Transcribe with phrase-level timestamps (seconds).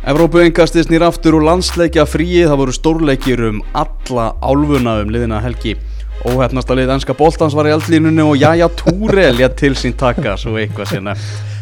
[0.00, 5.74] Evrópuengasti snýr aftur úr landsleikja fríi, það voru stórleikir um alla álfuna um liðina helgi.
[6.24, 10.54] Óhefnasta lið ennska boltans var í eldlínunni og Jaja Túre létt til sín taka, svo
[10.56, 11.14] eitthvað sérna.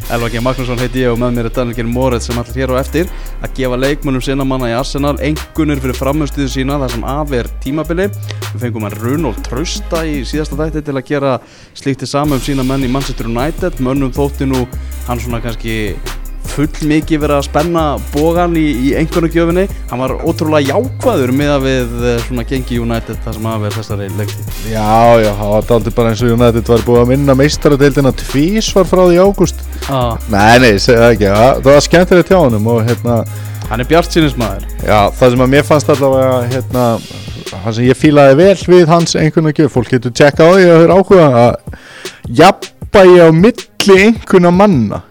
[0.09, 0.39] Elva G.
[0.41, 1.83] Magnússon heiti ég og með mér er Daniel G.
[1.85, 3.11] Moritz sem allir hér á eftir
[3.43, 7.51] að gefa leikmunum sinna manna í Arsenal engunir fyrir framhaustuðu sína þar sem af er
[7.65, 8.07] tímabili.
[8.53, 11.35] Við fengum hann Runolf Trausta í síðasta þætti til að gera
[11.75, 13.83] slíkti saman um sína menn í Manchester United.
[13.83, 14.63] Mönnum þótti nú
[15.11, 15.75] hann svona kannski
[16.49, 17.83] full mikið verið að spenna
[18.13, 22.79] bógan í, í einhvern gjöfinni hann var ótrúlega jákvæður með að við eh, svona gengi
[22.83, 26.71] United það sem aðverð þessari leikti Já, já, það var aldrei bara eins og United
[26.73, 29.63] var búið að minna meistaradeildina tvís var frá því ágúst.
[29.87, 30.17] Ah.
[30.31, 33.21] Nei, nei, segja það ekki, það, var skemmtilegt hjá honum og hérna,
[33.69, 36.85] Hann er bjart sínismæður já, það sem að mér fannst allavega, hérna,
[37.51, 40.73] það sem ég fílaði vel við hans einhvern veginn, fólk getur tjekka á því að
[40.73, 45.03] höfður áhuga að jafnba ég á milli einhverna manna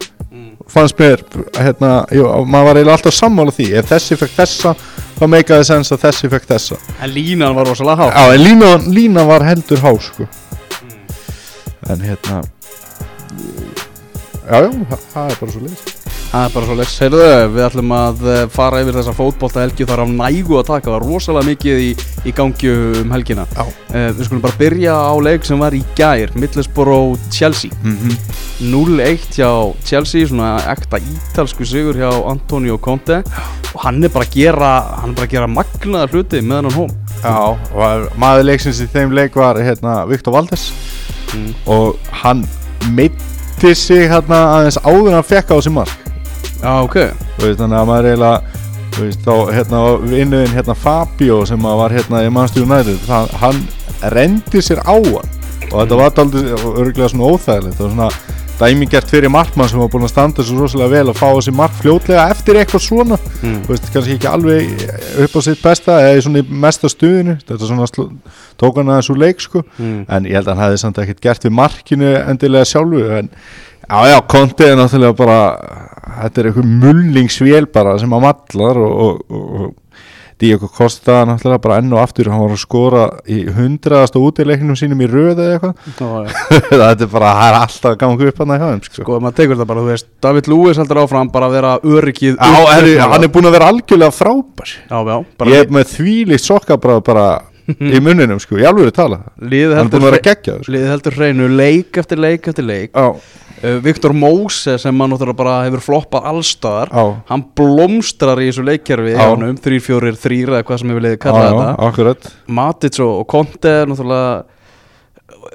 [0.73, 1.23] fannst mér,
[1.57, 4.73] hérna, jú, maður var eiginlega alltaf sammála því, ef þessi fekk þessa
[5.19, 6.79] þá meikaði sens að þessi fekk þessa.
[7.03, 8.13] En línan var rosalega há.
[8.13, 10.29] Já, en lína, lína var heldur há sko.
[11.89, 12.41] En hérna
[14.49, 15.98] Já, já, það það er bara svo leys
[16.29, 19.87] Það er bara svo leiks, heyrðu, við ætlum að eh, fara yfir þessa fótbolta helgi
[19.89, 21.87] þar af nægu að taka, það var rosalega mikið í,
[22.29, 22.69] í gangi
[23.01, 23.45] um helgina.
[23.55, 23.63] Já.
[23.65, 27.73] uh, Við skulum bara byrja á leik sem var í gær, Middlesbrough Chelsea.
[27.81, 28.15] Mm -hmm.
[28.61, 29.49] 0-1 hjá
[29.83, 33.23] Chelsea, svona ekta ítalsku sigur hjá Antonio Conte.
[33.73, 36.77] Og hann er bara að gera, hann er bara að gera magnaðar hluti meðan hann
[36.77, 36.91] hóm.
[37.23, 40.71] Já, og maður leiksins í þeim leik var hérna Viktor Valdes.
[41.33, 41.53] Mm.
[41.69, 42.45] og hann
[42.95, 45.98] meitti sig hérna aðeins áður hann fekk á sig mark
[46.59, 46.97] Já, ok.
[47.37, 48.65] Þú veist, þannig að maður eiginlega
[48.99, 53.61] veist, þá hérna vinnuðin hérna Fabio sem að var hérna í United það, hann
[54.15, 55.37] rendi sér á hann.
[55.69, 57.77] Og þetta var aldrei örgulega svona óþægilegt.
[57.77, 58.09] Það var svona
[58.59, 61.77] dæmingert fyrir markmann sem var búin að standa svo rosalega vel og fá þessi mark
[61.79, 63.19] fljótlega eftir eitthvað svona.
[63.39, 63.61] Mm.
[63.69, 64.83] veist, kannski ekki alveg
[65.23, 67.37] upp á sitt besta eða í svona mesta stuðinu.
[67.47, 67.87] Þetta svona
[68.59, 69.63] tók hann aðeins úr leik sko.
[69.77, 70.03] Mm.
[70.09, 73.31] en ég held að hann hefði samt ekkert gert við markinu endilega sjálfu en
[73.89, 75.39] já já, Konti er náttúrulega bara
[76.19, 79.77] þetta er einhver mullingsvél bara sem að mallar og, og, og, og
[80.39, 85.01] Diego Costa náttúrulega bara enn og aftur hann var að skora í hundraðasta útileiknum sínum
[85.03, 85.81] í röð eða eitthvað.
[86.69, 89.01] Þetta er bara, það er alltaf að ganga upp að hjá þeim sko.
[89.01, 92.39] Sko, maður tekur þetta bara, þú veist, David Lewis heldur áfram bara að vera öryggið
[92.39, 94.75] Já, hann er búin að vera algjörlega frábær.
[94.87, 97.27] Já, já, bara Ég er með þvílíkt sokkabráð bara
[97.69, 99.19] í munninum sko, ég alveg er tala
[99.99, 100.73] að vera geggjaður sko.
[100.75, 102.91] Liðið heldur hreinu leik eftir leik eftir leik.
[102.93, 108.65] Já, uh, Viktor Mose sem náttúrulega bara hefur floppað allstaðar já, Hann blómstrar í þessu
[108.67, 111.49] leikkerfi á um 3-4-3 eða hvað sem hefur liðið já, kallað
[112.13, 112.35] þetta.
[112.59, 113.75] Matic og, Conte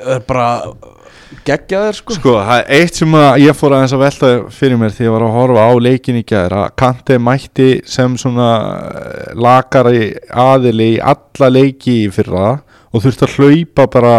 [0.05, 0.49] er bara
[1.47, 2.17] geggjaðir sko.
[2.19, 5.15] Sko, það er eitt sem að ég fór aðeins að velta fyrir mér því ég
[5.15, 8.51] var að horfa á leikin í gæðir að Kante mætti sem svona
[9.01, 12.55] eh, lakari aðili í alla leiki í fyrra
[12.95, 14.15] og þurfti að hlaupa bara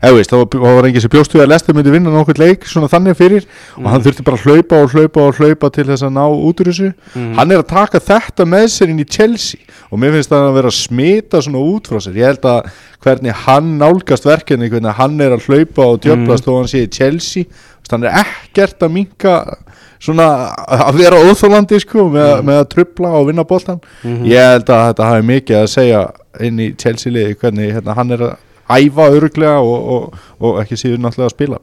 [0.00, 2.88] eða veist, það var, engin sem bjóst við að Lester myndi vinna nokkuð leik svona
[2.88, 3.44] þannig fyrir
[3.76, 6.62] og hann þurfti bara að hlaupa og hlaupa og hlaupa til þess að ná út
[6.64, 6.92] úr þessu.
[7.14, 7.34] Mm.
[7.36, 9.60] hann er að taka þetta með sér inn í Chelsea
[9.90, 12.70] og mér finnst það að vera að smita svona út frá sér, ég held að
[13.04, 16.90] hvernig hann nálgast verkefni, hvernig hann er að hlaupa og djöflast og hann sé í
[16.92, 17.44] Chelsea
[17.90, 19.32] hann er ekkert að minka
[20.00, 20.26] svona
[20.64, 24.24] að vera óþólandi sko með, með að trubla og vinna boltan Mhm.
[24.30, 26.02] ég held að þetta hafi mikið að segja
[26.46, 28.36] inn í Chelsea liði hvernig hérna, hann er að
[28.76, 31.60] æfa örglega og, og, og ekki síður náttúrulega að spila.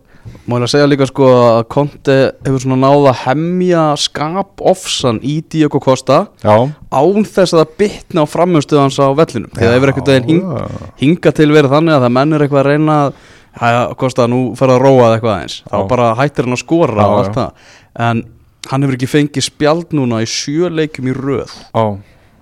[0.47, 5.21] Má ég að segja líka sko að Conte hefur svona náð að hemja skap ofsan
[5.23, 9.51] í Diego Costa Já, án þess að það bitna á framhjumstuð hans á vellinum.
[9.55, 12.71] Því það hefur ekkert veginn hing, hinga til verið þannig að það mennur eitthvað að
[12.71, 15.61] reyna að Costa nú fer að róa eitthvað aðeins.
[15.67, 17.71] Þá bara hættir hann að skora Já, og allt það.
[18.07, 18.23] En
[18.67, 21.55] hann hefur ekki fengið spjald núna í sjö leikum í röð.
[21.71, 21.85] Já,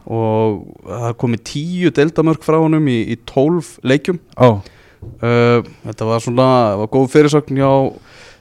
[0.06, 6.24] og það komið tíu deildamörk frá honum í, í tólf leikum já, uh, þetta var
[6.24, 6.50] svona
[6.82, 7.72] var góð fyrirsögn hjá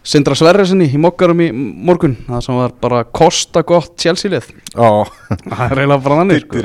[0.05, 2.13] Sindra Sverresinni í mokkarum í morgun.
[2.27, 4.89] Það sem var bara kosta gott Chelsea-lið já
[5.49, 6.61] það er eiginlega bara þannig sko.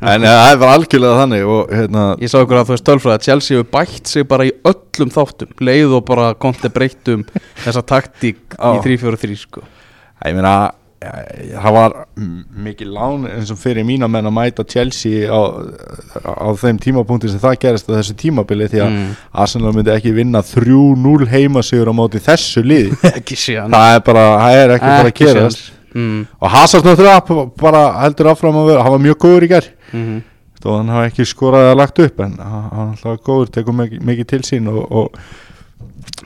[0.00, 2.86] En ja, það er bara algjörlega þannig og hérna Ég sá ykkur að þú veist
[2.88, 5.54] tölfræði að Chelsea hefur bætt sig bara í öllum þáttum.
[5.68, 7.22] Leið og bara konti breyttum
[7.64, 8.72] þessa taktík Já.
[8.72, 9.62] í 3-4-3 sko.
[10.26, 11.94] ég meina eh, það var
[12.66, 15.40] mikið lán eins og fyrir mína menn að mæta Chelsea á,
[16.24, 19.10] á þeim tímapunkti sem það gerist á þessu tímabili því að Mm.
[19.42, 22.62] Arsenal myndi ekki vinna 3-0 heimasigur á móti þessu
[23.18, 25.66] ekki sé það er bara, það er ekki bara að gerast.
[25.92, 26.22] mm.
[26.40, 29.68] og Hazard náttúrulega bara heldur áfram að vera, hann var mjög góður í gær.
[29.92, 30.16] Mm
[30.66, 34.28] þó hann hafa ekki skorað að lagt upp en hann alltaf góður, tekur mikið, mikið
[34.32, 35.18] til sín og, og,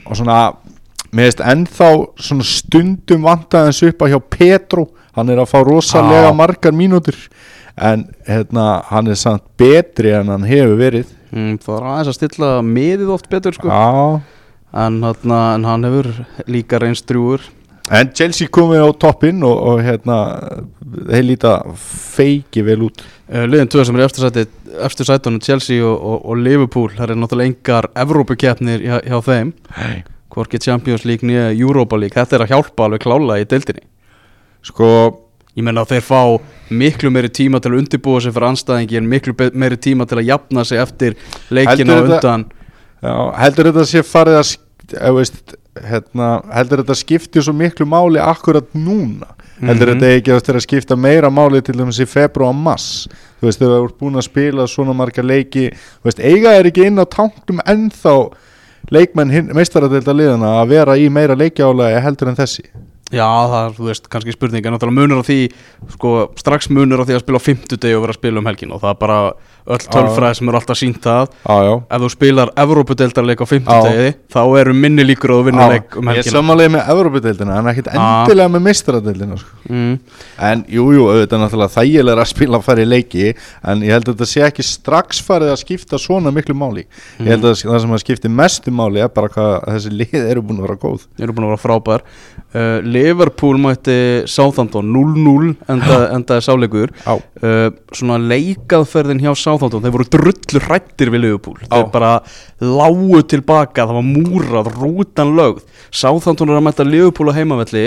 [0.06, 0.38] og svona
[1.10, 1.90] mér veist ennþá
[2.22, 6.36] svona stundum vantaðins upp að hjá Petro hann er að fá rosalega Já.
[6.36, 7.16] margar mínútur.
[7.80, 11.14] En hérna, hann er samt betri en hann hefur verið.
[11.30, 13.70] Mm, það er aðeins að stilla miðið oft betur sko.
[13.70, 14.20] Já,
[14.84, 16.12] en, þarna, en hann hefur
[16.50, 17.46] líka reynst drjúur
[17.90, 20.18] en Chelsea komið á toppinn og, og hérna
[21.10, 23.02] þeir líta feiki vel út.
[23.30, 24.46] Uh, liðin tvö sem er eftir
[24.86, 29.52] eftir sætunum Chelsea og, og, og Liverpool það er náttúrulega engar Evrópukeppnir hjá, hjá þeim.
[29.74, 30.02] Hey.
[30.30, 32.14] Hvorki Champions League nýja Europa League.
[32.14, 33.82] Þetta er að hjálpa alveg klála í deildinni.
[34.66, 34.88] Sko,
[35.56, 36.20] ég menna að þeir fá
[36.70, 40.28] miklu meiri tíma til að undirbúa sig fyrir anstæðingi en miklu meiri tíma til að
[40.30, 41.16] jafna sig eftir
[41.50, 42.44] leikina Heldur og undan.
[43.00, 44.40] Já, heldur þetta sé farið
[45.00, 49.32] að veist, hérna, heldur þetta skipti svo miklu máli akkurat núna?
[49.60, 50.00] Heldur Mhm.
[50.00, 53.08] þetta ekki að þetta skipta meira máli til dæmis í februar og mars?
[53.40, 56.64] Þú veist, þegar þú ert búin að spila svona marga leiki þú veist, eiga er
[56.64, 58.32] ekki inn á tanknum ennþá
[58.90, 62.66] leikmenn meistaradölda liðana að vera í meira leikjálega heldur en þessi
[63.10, 65.38] Já, það er, þú veist, kannski spurning en náttúrulega munur á því,
[65.96, 68.74] sko, strax munur á því að spila á fimmtudegi og vera að spila um helgin
[68.76, 69.16] og það er bara
[69.70, 71.32] öll tölfræði sem eru alltaf sínt það.
[71.44, 71.72] Já, já.
[71.90, 76.06] Ef þú spilar Evrópudeildarleik á fimmtudegi þá eru minni líkur að þú vinna leik um
[76.08, 76.34] Ég er helgina.
[76.38, 77.98] samanlega með Evropadeildina en ekkert Já.
[78.00, 79.58] endilega með meistaradeildina sko.
[79.68, 79.92] mm.
[80.50, 84.08] En jú, jú, auðvitað náttúrulega þægilega að spila að fara í leiki en ég held
[84.08, 86.86] að þetta sé ekki strax farið að skipta svona miklu máli.
[87.20, 90.42] Ég held að það sem að skipti mestu máli er bara hvað þessi lið eru
[90.46, 91.06] búin að vera góð
[93.00, 93.94] Þeir Liverpool mætti
[94.28, 96.90] Southampton 0-0 enda, endaði sáleikur.
[97.08, 101.56] Á, uh, svona leikaðferðin hjá Southampton þeir voru drullur hrættir við Liverpool.
[101.62, 101.90] Þeir Já.
[101.94, 102.12] bara
[102.60, 105.64] lágu tilbaka það var múrað, rútan lögð.
[105.90, 107.86] Southampton er að mæta Liverpool á heimavelli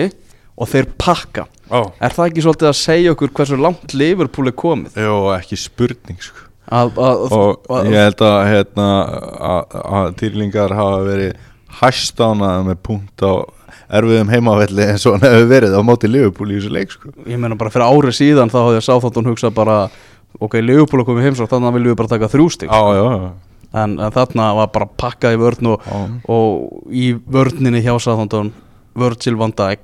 [0.57, 1.47] og þeir pakka.
[1.69, 1.81] Á.
[2.01, 4.97] Er það ekki svolítið að segja okkur hversu langt Liverpool er komið?
[4.97, 6.49] Jó, ekki spurning sko.
[6.73, 8.87] að, að, Og að, ég held að, hérna,
[10.17, 11.49] týrlingar hafa verið
[11.81, 13.33] hæstánað með punkt á
[13.99, 17.13] erfiðum heimavelli eins og hann hefur verið á móti Liverpool í þessu leik sko.
[17.29, 19.77] ég meina bara fyrir árið síðan þá hafði Southampton hugsað bara
[20.39, 23.31] ok, Liverpool er komið heimsótt þannig að viljum við bara taka þrjústig Já, já, já,
[23.83, 25.87] en, en þarna var bara pakkað í vörn og,
[26.29, 28.51] og í vörninni hjá Southampton
[28.93, 29.81] Virgil van Dijk.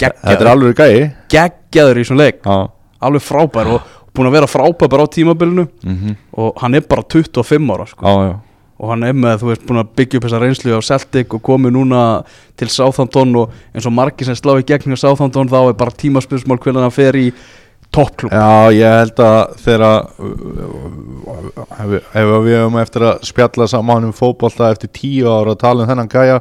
[0.00, 1.04] Þetta er alveg gæi.
[1.30, 2.40] Geggjaður í svona leik.
[2.42, 2.64] Já,
[3.06, 5.68] alveg frábær og búin að vera frábær bara á tímabilinu.
[5.84, 8.02] Mhm, og hann er bara 25 ára sko.
[8.02, 8.49] já, já
[8.80, 11.42] og hann er með, þú veist, búin að byggja upp þessa reynslu á Celtic og
[11.44, 12.02] komið núna
[12.60, 15.96] til Southampton og eins og margir sem slá í gegn hjá Southampton þá er bara
[16.00, 17.26] tímaspilsmál hvernig hann fer í
[17.92, 19.86] toppklub Já, ég held að þegar
[21.76, 25.90] ef, við hefum eftir að spjalla saman um fótbolta eftir tíu ára að tala um
[25.90, 26.40] þennan gæja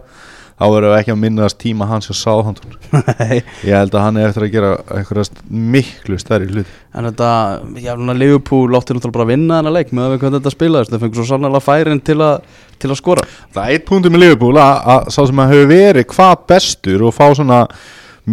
[0.60, 2.78] þá verðum við ekki að minnast tíma hans og sáðhandun
[3.70, 7.30] ég held að hann er eftir að gera einhverjast miklu stærri hlut en þetta,
[7.78, 10.54] já, núna Liverpool átti náttúrulega bara að vinna þennan leik með að við hvernig þetta
[10.56, 13.26] spilaðist, það fengur svo sannlega færin til að, til að skora.
[13.54, 17.06] Það er eitt punktur með Liverpool að, að sá sem að hefur verið hvað bestur
[17.06, 17.60] og fá svona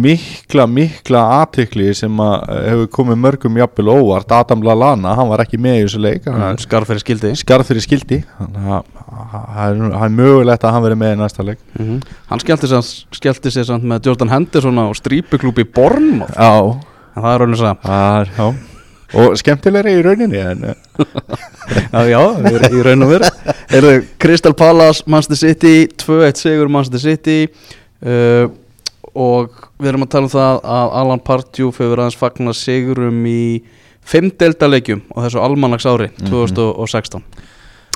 [0.01, 4.31] mikla, mikla aðtikli sem að eh, hefur komið mörgum jafnvel óvart.
[4.37, 6.61] Adam Lallana, hann var ekki með í þessu leik hann mm.
[6.63, 7.33] skarf fyrir skildi.
[7.41, 8.21] skarð fyrir skildi.
[8.37, 8.77] Það
[9.65, 11.61] er- mögulegt að hann verið með í næsta leik.
[11.79, 16.75] Mm hann skellti sér samt með Jordan Henderson á strípuklúpi Bornmoth Já,
[17.15, 18.47] en það er raunin er, já.
[19.15, 20.75] Og skemmtilegri í rauninni en eh,
[21.93, 22.21] Já, já,
[22.71, 23.31] í raun og veru.
[23.75, 27.39] Erðu, Crystal Palace, Manchester City 2-1 sigur Manchester City
[28.03, 28.47] uh,
[29.15, 33.39] og við erum að tala um það að Alan Partjúf hefur aðeins fagnar sigurum í
[34.07, 37.23] fimm deildaleikjum á þessu almanags ári 2016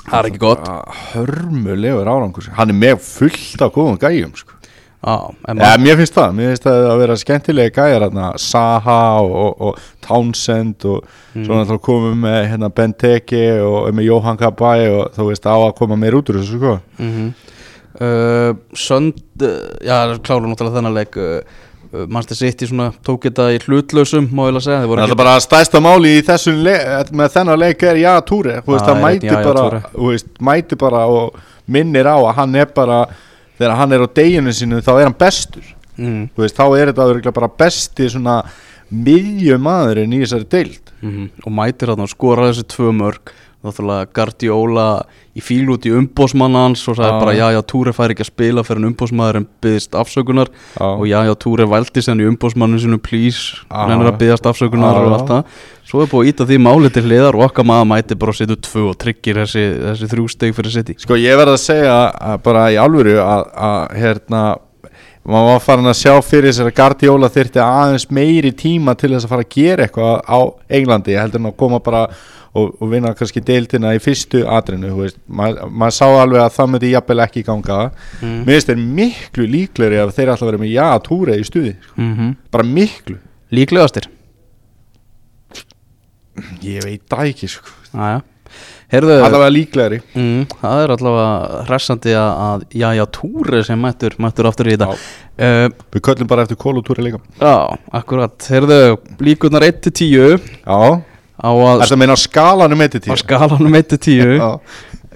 [0.02, 0.66] Það er ekki gott.
[1.12, 4.56] Hörmulegur árangur hann er með fullt af góðum gæjum sko.
[5.02, 9.32] En ja, mér finnst það, mér finnst það að vera skemmtilegi gæjar hérna, Saha og,
[9.34, 11.46] og, og Townsend og Mm.
[11.46, 15.70] svo náttúrulega komum með hérna, Benteke og með Johan Kabay og þú veist á að
[15.78, 16.74] koma meir út úr þessu sko.
[16.98, 17.30] mm
[18.02, 21.40] uh, Sönd uh, Já, kláru náttúrulega þennan leik uh,
[21.92, 22.68] Manchester City
[23.04, 26.62] tók þetta í hlutlausum má ég að segja, Það er bara stæsta máli í þessum
[27.12, 29.28] með þennan leik er Já Túri, það mæti
[30.40, 31.36] mæti bara og
[31.68, 33.02] minnir á að hann er bara
[33.58, 35.68] þegar hann er á deginu sinu þá er hann bestur.
[35.98, 36.30] Mm.
[36.40, 38.08] veist, þá er þetta bara besti
[38.92, 40.92] miðjum maðurinn í þessari deild.
[41.02, 43.32] Mm og mætir hann og skorar þessi tvö mörg
[43.62, 44.86] náttúrulega Guardiola
[45.32, 47.20] í fíl út í umbósmann hans og sagði Já.
[47.22, 50.88] bara já já Túri fær ekki að spila fyrir en umbósmaðurinn byggðist afsökunar Já.
[50.88, 53.86] og já já Túri vældi sen í umbósmannu sinu please, Já.
[53.86, 56.90] hann er að byggðast afsökunar og allt það svo er búið að íta því máli
[56.92, 60.26] til hliðar og okkar maður mæti bara og setur tvö og tryggir þessi, þessi þrjú
[60.34, 64.42] steg fyrir sitt Sko ég verð að segja að bara í alvöru að, að hérna
[65.22, 69.28] maður var farin að sjá fyrir sér að Guardiola þyrfti aðeins meiri tíma til þess
[69.28, 70.38] að fara að gera eitthvað á
[70.78, 72.00] Englandi heldur en að koma bara
[72.52, 74.92] og, og vinna kannski deildina í fyrstu atrinu
[75.26, 77.78] maður mað sá alveg að það myndi jafnvel ekki ganga.
[78.20, 78.40] Mm.
[78.46, 82.10] mér finnst þeir miklu líklegri að þeir alltaf verið með já túri í stuði, mm
[82.16, 82.34] -hmm.
[82.52, 83.16] bara miklu.
[83.52, 84.08] Líklegastir?
[86.64, 87.72] Ég veit það ekki sko.
[87.92, 88.22] Aja.
[88.92, 89.98] Heyrðu, Allavega líklegri.
[90.12, 94.96] Mm, það er allavega hressandi að, að Jæja Túri sem mættur, mættur aftur í þetta.
[95.40, 97.20] Uh, Við köllum bara eftir kólutúri líka.
[97.40, 101.00] Já, akkurat, heyrðu, líkurnar 1-10 Já
[101.40, 104.50] á að Þetta meina á skalanum 1 á til 10 skalanum 1-10 Já.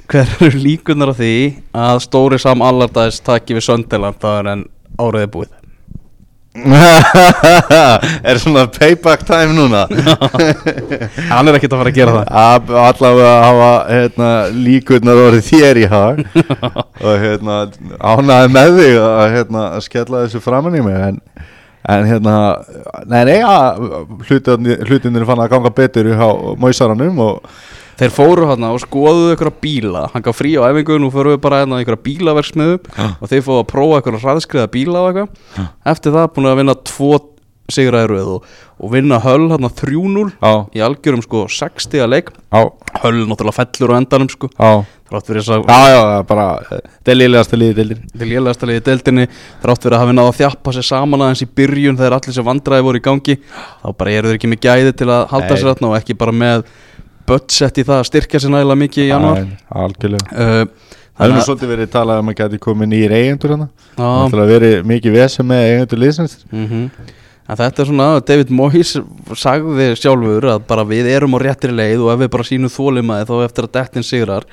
[0.07, 1.33] Hver eru líkunar á því
[1.75, 4.67] að Stóri Sam Allardyce taki við Söndeland það en
[5.03, 5.55] áriði búið?
[8.25, 9.83] Er svona payback time núna?
[11.33, 12.31] Hann er ekkert að fara að gera það.
[12.43, 16.23] Að- Allavega hafa hérna, líkurnar orðið þér í hag.
[17.05, 17.59] Og hérna,
[18.01, 21.21] ánaði með þig að, hérna, skella þessu framan í mig en,
[21.89, 22.37] en hérna
[23.07, 23.39] nei, nei,
[24.29, 26.17] hlutinir, hlutinir fann að ganga betur í
[26.63, 27.51] másaranum og
[27.97, 30.07] þeir fóru hann og skoðuðu ykkur bíla.
[30.13, 33.63] Hann gaf frí á æfingu, nú fóru við bara hérna ykkur bílaverksmiðu og þeir fóðu
[33.63, 35.71] að prófa ykkur hraðskriða bíla og eitthvað.
[35.95, 37.13] Eftir það búin að vinna tvo
[37.73, 38.45] sigraðir og,
[38.79, 42.31] og vinna höll hann 3-0 á, í algjörum sko 60 að leik.
[42.55, 42.61] Á,
[43.03, 44.51] höll náttúrulega fellur á endanum sko.
[45.07, 48.83] Þrátt fyrir þess að það er bara Það er liðlegasta liðið deildin til lélegasta liði
[48.89, 49.27] deildinni.
[49.63, 52.49] Þrátt fyrir að hafa náða að þjappa sér saman aðeins í byrjun þegar allir sem
[52.49, 55.61] vandræði voru í gangi þá bara eru þeir ekki með gæði til að halda Nei.
[55.61, 56.67] sér þarna og ekki bara með
[57.31, 59.45] budget í það að styrkja sér nægilega mikið í januar
[59.85, 60.27] Algjörlega.
[60.35, 64.09] Uh, Það er nú svolítið verið talað um að geti komið nýjir eigendur hana Já.
[64.35, 66.35] Það er verið mikið vesum með eigendur liðsins.
[66.51, 66.83] Mhm.
[67.47, 68.97] En þetta er svona, David Moyes
[69.39, 73.29] sagði sjálfur að bara við erum á réttri leið og ef við bara sínum þólimaði
[73.29, 74.47] þá eftir að dettin sigrar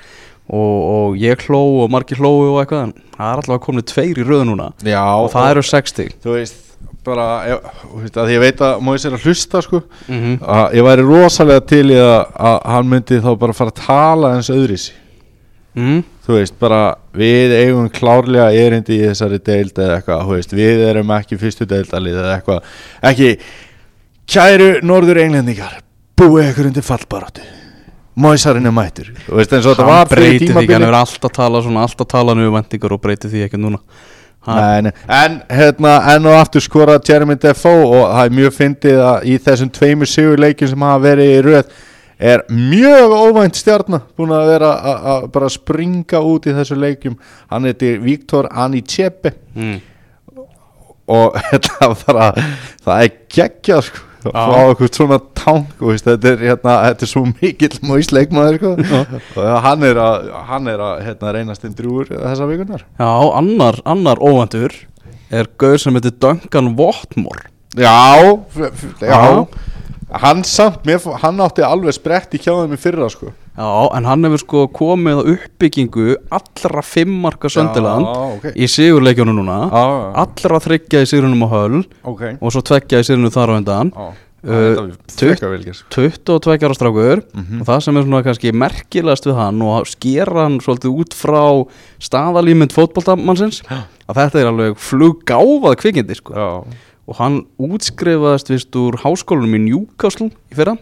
[0.46, 4.22] og, og ég hló og margir hlóu og eitthvað en það er alltaf komið tveir
[4.22, 4.70] í röðu núna.
[4.86, 5.02] Já.
[5.02, 6.60] Og það eru 60 Þú veist,
[7.04, 7.70] bara ég,
[8.14, 9.82] að Ég veit að Móis er að hlusta sko.
[10.08, 10.36] Mm -hmm.
[10.58, 14.36] að Ég væri rosalega til í að, að hann myndi þá bara fara að tala
[14.36, 14.94] eins öðrisi
[15.76, 16.02] mm.
[16.24, 16.82] Þú veist, bara
[17.18, 21.68] við eigum klárlega erindi í þessari deild eða eitthvað, þú veist, við erum ekki fyrstu
[21.68, 22.72] deildalið eða eitthvað.
[23.12, 23.34] Ekki,
[24.32, 25.82] kæru norður englendingar
[26.20, 27.46] búið ykkur undir fallbaráttu.
[28.24, 29.10] Móisarinn er mættur.
[29.26, 32.10] Þú veist, eins og þetta var fyrir breytir því hann hefur alltaf talað svona, alltaf
[32.12, 33.80] talað um vendingar og breytir því ekki núna.
[34.44, 34.92] Nei.
[35.08, 39.38] En hérna, enn og aftur skora Jeremy Defoe og það er mjög fyndið að í
[39.46, 41.78] þessum tveimur sigurleikin sem hafa verið í röð
[42.24, 47.18] er mjög óvænt stjarnar búin að vera að- bara springa út í þessu leikjum
[47.52, 49.76] hann heitir Viktor Anichepe mm.
[51.12, 52.32] og þetta bara
[52.86, 54.32] það er geggjað sko Já.
[54.32, 58.70] fá eitthvað svona tang veist, þetta, er, hérna, þetta er svo mikill móis leikmaður sko.
[59.42, 63.82] og hann er að, hann er að hérna, reynast inn drúur þessa vikunar já, annar,
[63.84, 64.78] annar óvendur
[65.28, 68.22] er gauður sem heitir Duncan Watmore Já,
[69.02, 69.48] já.
[70.14, 74.24] Hann samt, mér, hann átti alveg sprett í kjáðum í fyrra sko já, en hann
[74.28, 78.46] hefur sko komið á uppbyggingu allra fimmarka Söndiland Já, ok.
[78.54, 80.12] í sigurleikjónu núna Já, já.
[80.26, 84.14] allra þryggja í sigurunum á höll Ok og svo tveggja í sigurunum þar á Já,
[84.44, 85.88] Uh, þetta er frekar vel gert, sko.
[85.96, 87.62] 22 ára strákur Mhm.
[87.62, 91.64] og það sem er svona kannski merkilegast við hann og skera hann svolítið út frá
[92.04, 96.34] staðalímynd fótboltamannsins að þetta er alveg fluggáfað kvikindi sko.
[96.36, 96.50] Já,
[97.10, 100.78] og hann útskrifaðist vist úr háskólanum í Newcastle í fyrra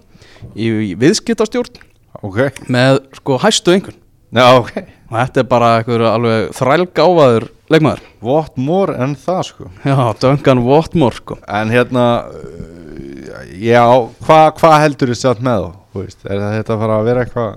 [0.53, 1.81] í, viðskiptastjórn.
[2.21, 2.61] Ok.
[2.71, 3.97] Með sko hæstu einhvern
[4.31, 4.75] Já, ok.
[5.11, 8.03] Og þetta er bara eitthvað alveg þrælgáfaður leikmaður.
[8.23, 9.65] What more en það sko.
[9.83, 11.35] Já, Duncan Watmore sko.
[11.51, 12.79] En hérna uh,
[13.59, 13.83] Já,
[14.23, 15.67] hvað hva heldur þið satt með?
[15.91, 17.51] Þú er þetta að fara að vera eitthvað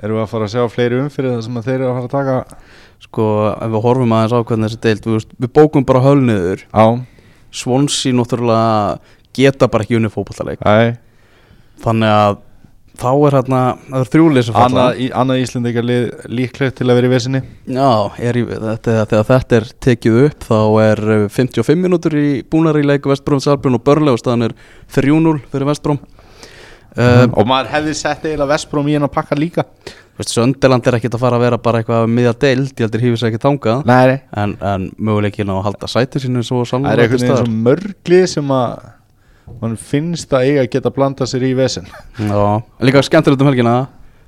[0.00, 2.14] Erum við að fara að sjá fleiri umfyrir það sem þeir eru að fara að
[2.14, 2.60] taka?
[3.04, 6.84] Sko ef við horfum aðeins á hvernig þessi deild við, við bókum bara hölniður Á,
[7.50, 9.00] Swansea náttúrulega
[9.36, 10.96] geta bara ekki unni fótballtaleik æ
[11.80, 12.38] þannig að
[13.00, 14.68] þá er hérna það er þrjúlið sem falla.
[14.68, 17.40] Annað, í, annað Íslendingar lið líklegt til að vera í vesinni.
[17.64, 17.90] Já,
[18.28, 22.80] er í, þetta, þegar þetta er tekið upp þá er eh, 55 mínútur í búnar
[22.80, 24.56] í leiku Vestbróms Albjörn og Börle og staðan er
[24.96, 26.00] 3-0 fyrir Vestbróm
[26.96, 29.66] uh, Og maður hefði sett eiginlega Vespróm í henn að pakka líka.
[30.20, 33.22] Veist, Sönderland er ekkert að fara að vera bara eitthvað miðja deild, ég heldur hífis
[33.24, 33.38] ekki
[33.88, 38.26] nei en, en möguleikin að halda sæti sínu svo Það er einhvern veginn svo mörglið
[38.34, 38.74] sem að
[39.62, 41.88] mann finnst að eiga að geta blanda sér í vesin
[42.20, 43.74] Já, líka skemmtilegt um helgina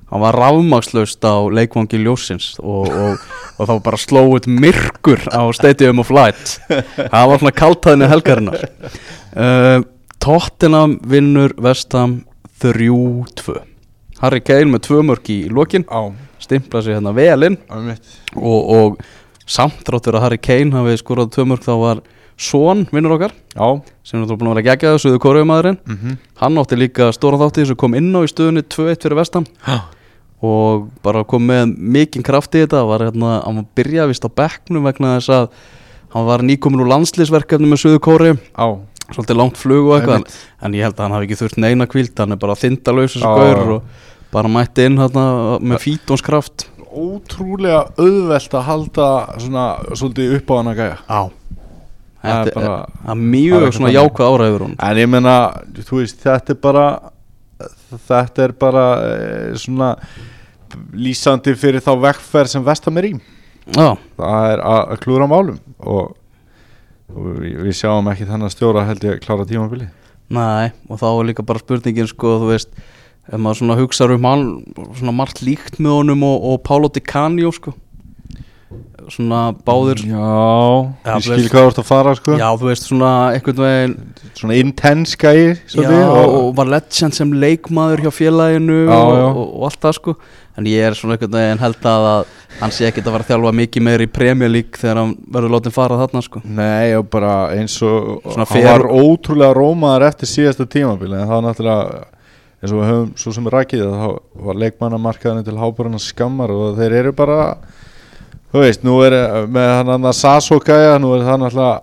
[0.09, 3.21] hann var rafmakslaust á leikvangi ljósins og, og,
[3.57, 6.59] og þá bara slóið myrkur á Stadium of Light.
[6.69, 8.65] Það var svona kaltaðinu helgarinnar.
[9.33, 9.79] Uh,
[10.21, 12.19] Tottenham vinnur Vestham
[12.61, 13.61] 3-2
[14.23, 15.83] Harry Kane með tvö mörk í lokin.
[16.39, 18.05] Stimpla sig hérna vel inn á mitt
[18.35, 18.99] og, og
[19.49, 22.03] samtráttur að Harry Kane hafi skorað tvö mörk þá var
[22.39, 23.67] Son vinnur okkar Já
[24.03, 26.15] sem er búin að vera geggjað Suðu Kóruðumadurinn mm -hmm.
[26.41, 29.45] hann átti líka stóran þátti sem kom inn á í stöðunni 2-1 fyrir vestam
[30.41, 34.29] og bara kom með mikinn kraft í þetta var hérna, hann var byrjað vist á
[34.29, 35.49] bekknum vegna þess að
[36.13, 38.67] hann var nýkomin úr landslýsverkefni með Suðu Kóri Á
[39.11, 40.37] svolítið langt flug og eitthvað Einmitt.
[40.63, 42.55] en ég held að hann hafi ekki þurft neina kvíld hann er bara
[43.23, 43.73] Já, gaur já.
[43.75, 43.83] og
[44.33, 45.25] bara mætti inn hérna
[45.61, 49.07] með fítónskraft ótrúlega auðvelt að halda
[49.41, 49.65] svona
[49.97, 50.97] svolítið upp á hann að gæja.
[51.09, 51.21] Á
[52.23, 55.33] Það er bara- er mjög svona jákvæð áræður hún en ég meina,
[55.83, 56.85] þú veist, þetta er bara
[58.07, 59.97] þetta er bara eh, svona
[60.93, 63.13] lýsandi fyrir þá vekkferð sem vestam er í.
[63.73, 66.15] Já, það er að að klúra málum og, og
[67.11, 69.89] við, sjáum ekki þannig að stjóra held ég klára tímabili
[70.33, 72.75] nei og þá er líka bara spurningin sko þú veist
[73.29, 74.45] ef maður svona hugsaður um hann
[74.97, 77.75] svona margt líkt með honum og, og Pálo Di Canio sko.
[79.11, 80.27] Svona báðir já,
[81.03, 82.35] Já, ég skil hvað þú ert að fara sko.
[82.39, 83.95] Já, þú veist svona einhvern veginn
[84.39, 89.25] svona intense Já, svolítið, og, var legend sem leikmaður hjá félaginu Já, og, já.
[89.27, 90.15] og, og allt það sko
[90.53, 93.31] En ég er svona einhvern veginn held að, að hann sé ekkert að fara að
[93.31, 94.09] þjálfa mikið meir í
[94.53, 96.41] League þegar hann verður látið fara þarna sko.
[96.45, 101.33] Nei, og bara eins og Svona hann var ótrúlega rómaður eftir síðasta tímabili en það
[101.33, 102.03] var náttúrulega
[102.63, 106.77] eins og við höfum svo sem rakið það þá var leikmannamarkaðinu til hábúruna skammar og
[106.77, 107.39] þeir eru bara
[108.53, 109.17] þú veist, nú er
[109.49, 111.81] með hann að Sasso gæja, nú er það náttúrulega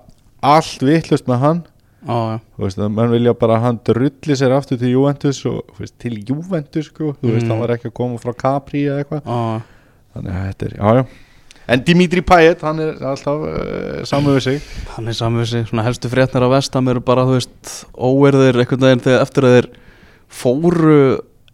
[0.55, 1.61] allt vittlust með hann
[2.09, 6.87] Að mann vilja bara að hann drulli sér aftur til Juventus og veist, til Juventus
[6.89, 7.51] sko, þú veist, Mm.
[7.51, 9.63] hann var ekki að koma frá Capri eða eitthvað, já,
[10.15, 11.05] þannig að þetta er, já, já.
[11.71, 14.63] En Dimitri Payet, hann er alltaf uh, saman við sig.
[14.97, 15.67] Hann er samið sig.
[15.69, 19.55] Svona helstu frétnir á vestam eru bara, þú veist, óerðir einhvern veginn þegar eftir að
[19.55, 19.69] þeir
[20.41, 20.97] fóru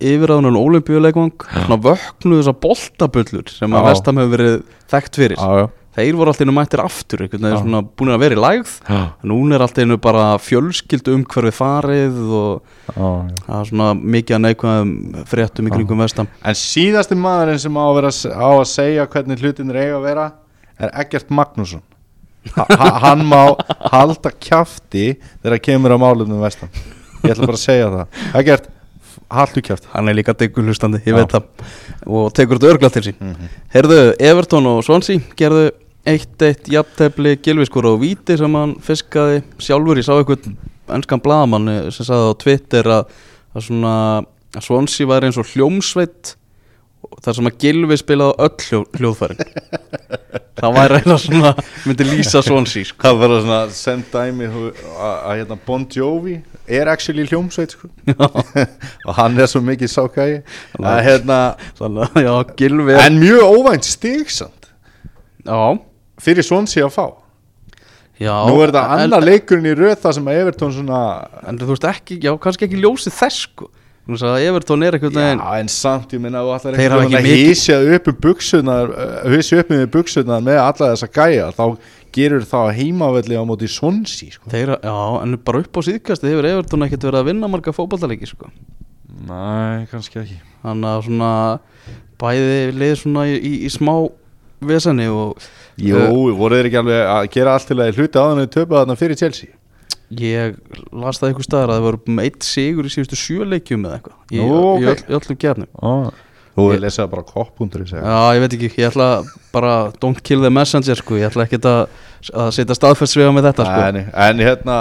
[0.00, 3.87] yfir að hann olimpíuleikvang Svona vöknuðu þessar boltabullur sem að Já.
[3.91, 4.57] vestam hefur verið
[4.93, 5.37] þekkt fyrir.
[5.41, 7.62] Já, já, Þeir voru alltaf mættir aftur einhvern veginn Já.
[7.62, 8.73] svona búin að vera í lægð.
[8.85, 13.37] Já, Núna er alltaf einu bara fjölskyldu umhverfið farið og já, já.
[13.47, 14.93] það er svona mikið að neikvæðum
[15.31, 19.41] fréttum í kringum vestam En síðasti maðurinn sem á að, vera, á að segja hvernig
[19.41, 20.26] hlutinir eiga að vera
[20.76, 21.83] er Eggert Magnússon.
[22.55, 23.57] Ha, ha, Hann má
[23.91, 26.71] halda kjafti þegar kemur á málunum vestan.
[27.25, 28.21] Ég ætla bara að segja það.
[28.43, 28.69] Eggert,
[29.33, 29.91] haldu kjafti.
[29.95, 31.19] Hann er líka diggur hlustandi, ég Já.
[31.23, 31.49] veit það.
[32.06, 33.19] Og tekur þetta örgla til sín.
[33.19, 33.59] Mm -hmm.
[33.75, 35.71] Herðu, Everton og Swansea gerðu
[36.06, 40.56] 1-1 jafntefli Gilviskur og Víti sem hann fiskaði sjálfur, ég sá einhvern
[40.97, 43.14] ennskan blaðamann sem sagði á Twitter að,
[43.56, 43.95] að svona
[44.56, 46.36] að Swansea væri eins og hljómsveit
[47.23, 49.40] þar sem að Gilvi spilaði öll hljó, hljóðfærin.
[50.56, 51.50] Það væri eiginlega svona
[51.84, 53.02] myndi lýsa Swansea sko.
[53.04, 57.90] Það verður svona send dæmi að hérna Bon Jovi er actually hljómsveit sko.
[59.06, 60.38] og hann er svo mikið sákægi
[60.80, 61.40] að hérna
[61.78, 62.32] þannig að já,
[62.64, 64.71] er, en mjög óvænt stigsamt
[65.45, 65.60] já,
[66.26, 67.06] fyrir Swansea að fá
[68.21, 71.00] já Nú er þetta en- annar leikurinn í röð það sem að Everton svona
[71.47, 73.69] en þú veist ekki, já, kannski ekki ljósið þess sko
[74.06, 77.17] Þú veist að Everton er veginn Já, en samt, ég minna, ætlar Þeir hafa ekki
[77.19, 78.93] að mikið- hísja upp um buksunar
[79.32, 81.65] hísja upp um buksunar með alla þessa gæja þá
[82.17, 84.49] gerur það heimavelli á móti Swansea sko.
[84.49, 88.47] Já, en bara upp á síðkasti hefur Everton ekkert verið að vinna marga fótballtaleiki sko.
[89.26, 91.32] Nei, kannski ekki Þannig að svona
[92.23, 93.93] bæði leið svona í, í, í smá
[94.62, 95.34] veseni og
[95.76, 96.02] Jú,
[96.39, 99.19] voru þeir ekki alveg að gera allt til að hluti á þannig töpu þarna fyrir
[99.21, 99.50] Chelsea?
[100.17, 100.54] Ég
[100.95, 104.17] las það einhver staðar að það voru með eitt sigur í síðustu sjöleikjum eða eitthvað.
[104.30, 104.86] Í, Nú, í, ok.
[104.93, 106.23] öll, í öllum gefnum ah.
[106.56, 109.08] Þú er lesað bara kopp.ri segja Já, ég veit ekki, ég ætla
[109.52, 111.82] bara don't kill the messenger sko, ég ætla ekki að,
[112.32, 113.82] að setja staðfæstsvega með þetta sko.
[113.91, 113.99] en,
[114.30, 114.76] en hérna,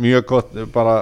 [0.00, 0.94] mjög gott bara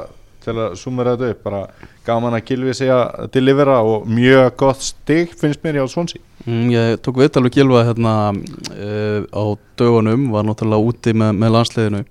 [0.43, 1.61] til að sumera þetta upp bara
[2.09, 6.71] gaman að Gilvi segja að delivera og mjög gott stig finnst mér hjá Swansea mm,
[6.73, 9.45] Ég tók viðtal við Gilva hérna uh, á
[9.79, 12.03] dögunum, var náttúrulega úti með, með landsliðinu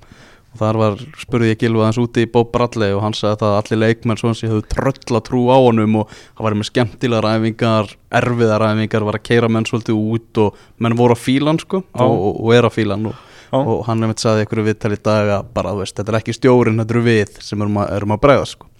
[0.55, 3.57] og þar var, spurði ég Gilva hans úti í Bob Bradley og hann sagði að
[3.59, 7.27] allir leikmenn svona sem hefðu tröll að trú á honum og hann var með skemmtilegar
[7.33, 11.59] æfingar, erfiðar æfingar, var að keira menn svolítið út og menn voru að fíla hann
[11.59, 12.05] sko Já.
[12.05, 13.19] og, og, og er að fíla hann og,
[13.49, 13.57] Já.
[13.59, 16.37] og hann hefði sagði ykkur viðtal í dag að bara, þú veist, þetta er ekki
[16.39, 18.71] stjórin, þetta eru við sem erum að, erum að bregða sko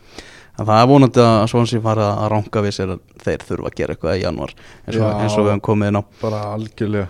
[0.56, 3.80] En það er vonandi að Swansea fara að ranka við sér að þeir þurfa að
[3.80, 5.08] gera eitthvað í januar eins og, Já.
[5.20, 7.08] eins og við hefum komið inn á bara algjörlega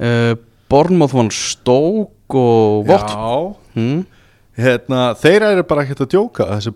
[0.00, 0.32] uh,
[0.70, 3.12] Bornmoth vann Stók og Vott
[3.76, 4.00] hmm?
[4.58, 6.74] hérna, þeir eru bara ekkert að djóka þessi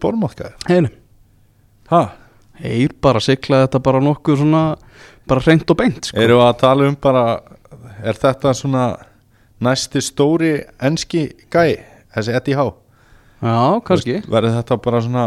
[1.90, 2.00] Hæ?
[2.62, 4.62] þeir bara sigla þetta bara nokkuð svona
[5.28, 6.18] bara hreint og beint sko.
[6.20, 7.24] Við að tala um bara
[8.04, 8.86] er þetta svona
[9.64, 11.82] næsti stóri enski gæi
[12.14, 12.66] þessi Eddie Há
[13.44, 15.24] Já, kannski verður þetta bara svona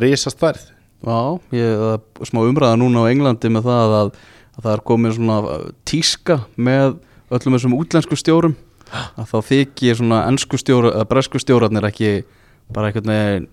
[0.00, 0.62] risastærð
[1.00, 1.18] Já,
[1.56, 4.10] ég, það er smá umræða núna á Englandi með það að,
[4.56, 6.98] að það er komið svona uh, tíska með
[7.30, 8.56] öllum þessum útlensku stjórum
[8.90, 12.10] að þá þykir svona ennsku stjóra eða bresku stjórarnir ekki
[12.74, 13.48] bara einhvern veginn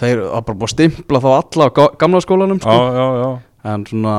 [0.00, 2.76] þeir að bara búið að stimpla þá alla á ga- gamla skólanum sko.
[2.76, 3.30] já, já
[3.74, 4.14] en svona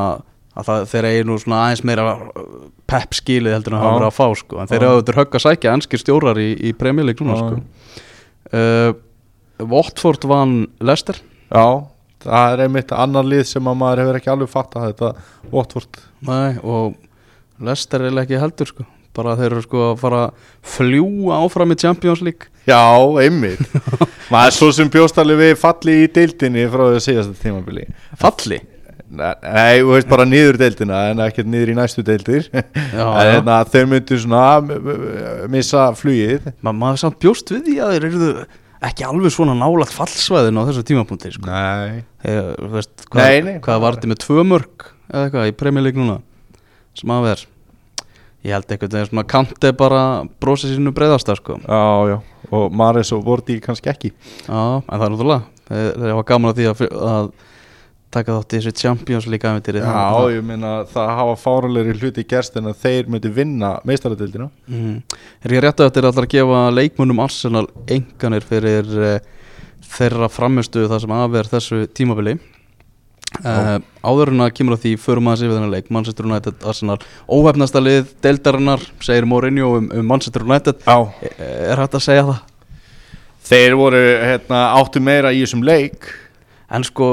[0.52, 2.48] að það, þeir eigi nú svona aðeins meira uh,
[2.92, 3.88] pepp skilið heldur en að Já.
[3.88, 4.60] hafa verið að fá sko.
[4.62, 4.88] en þeir Já.
[4.90, 7.44] hafa þetta högg að sækja ennskir stjórar í, í premjöleik núna Já.
[7.46, 8.02] sko.
[8.50, 8.94] Uh,
[9.72, 11.20] Watford vann Leicester.
[11.52, 11.66] Já,
[12.24, 15.12] það er einmitt annar lið sem að maður hefur ekki alveg fattað þetta
[15.54, 16.02] Watford.
[16.28, 16.98] Nei, og
[17.62, 18.88] Leicester er ekki heldur sko.
[19.12, 22.48] Bara þeir eru sko að fara að fljúa áfram í Champions League.
[22.64, 22.80] Já,
[23.20, 23.64] einmitt.
[24.32, 27.90] Maður er svo sem bjóstalið við falli í deildinni frá því að segja þetta tímabili.
[28.22, 28.62] Falli
[29.12, 32.46] Nei, þú veist bara niður deildina en ekkert niður í næstu deildir.
[32.54, 34.44] En hérna, þeir myndu svona
[35.52, 36.48] missa flugið.
[36.64, 38.30] Ma, maður samt bjóst við því að þeir eru
[38.88, 41.46] ekki alveg svona nálat fallsvæðin á þessu tímapunkti sko.
[41.52, 42.02] Nei.
[42.74, 43.56] Veist, hvað, Nei, nei.
[43.62, 46.18] hvað var þetta með tvö mörg eða eitthvað í premjölík núna?
[46.98, 47.44] Sem að ver.
[48.48, 50.02] Ég held eitthvað þegar svona kanti bara
[50.42, 51.60] brosi sínu breyðasta sko.
[51.62, 51.84] Já,
[52.16, 52.18] já,
[52.50, 54.10] og Maris og Vorti kannski ekki.
[54.48, 55.44] Já, en það er náttúrulega.
[55.72, 57.30] Þeir, þeir hafa gaman að því að, að
[58.14, 62.58] taka þátt í þessu Champions League æfintýri Já, ég meina það hafa fárulegri hluti gerst
[62.60, 65.20] en að þeir myndu vinna meistaradildina mm.
[65.46, 69.14] er ég rétt að þetta er alltaf að gefa leikmunum Arsenal enganir fyrir uh,
[69.92, 72.38] þeirra framistu það sem afver þessu tímabili?
[73.40, 75.88] Uh, áður en að kemur á því förum aðeins yfir þennan leik.
[75.94, 76.98] Manchester United Arsenal.
[77.32, 80.82] Óhefnasta lið deildarinnar segir Mourinho um, um Manchester United.
[80.84, 80.98] Já.
[81.24, 81.38] Er,
[81.72, 82.42] er hægt að segja það?
[83.52, 86.10] Þeir voru hérna, áttu meira í þessum leik.
[86.72, 87.08] En sko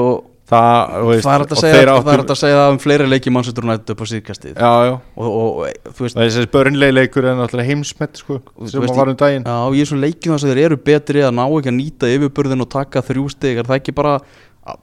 [0.49, 3.07] Það, veist, það er hægt að segja, það er áttu að segja það um fleiri
[3.09, 4.55] leiki Manchester United upp á síðkastið.
[4.55, 4.93] Já, já.
[5.13, 9.13] Og, og, og þú veist Þessi börnleileikur er náttúrulega heimsmet sko, sem veist, að var
[9.13, 9.45] um daginn.
[9.45, 12.65] Já, í þessum leikjum þess að þeir eru betri að ná ekki að nýta yfirburðin
[12.65, 14.17] og taka þrjú stig er það ekki bara,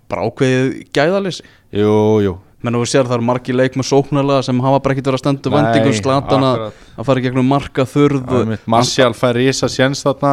[0.07, 2.37] bara ákveðið gæðalessi Jú, jú.
[2.65, 5.19] Menn og við sér það eru margi leik með sóknarlega sem hafa bara ekkert verið
[5.19, 6.63] að stenda Nei, vendingum slatan að
[6.97, 10.33] að fara í gegnum marka þurð Það er mitt, Martial fær Rísa séns þarna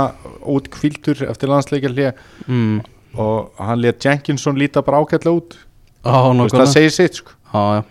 [0.53, 2.79] út kvildur eftir landsleikjarlið mm,
[3.17, 5.57] og hann let Jenkinson líta bara ágætlega út
[6.03, 6.57] nákvæmlega.
[6.63, 7.83] það segir sitt sko Já, já.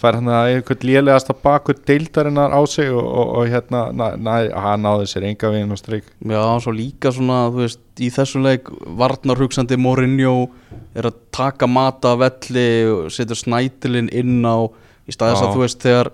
[0.00, 4.34] fær hann að einhvern lélegasta bakur deildarinnar á sig og, og, og hérna na, na,
[4.60, 8.44] hann náði sér enga veginn og streik já, svo líka svona þú veist, í þessum
[8.44, 10.48] leik varnar hugsandi Mourinho
[10.94, 14.66] er að taka mata velli og setur snætilinn inn á
[15.06, 15.46] í staðis Já.
[15.46, 16.10] að þú veist þegar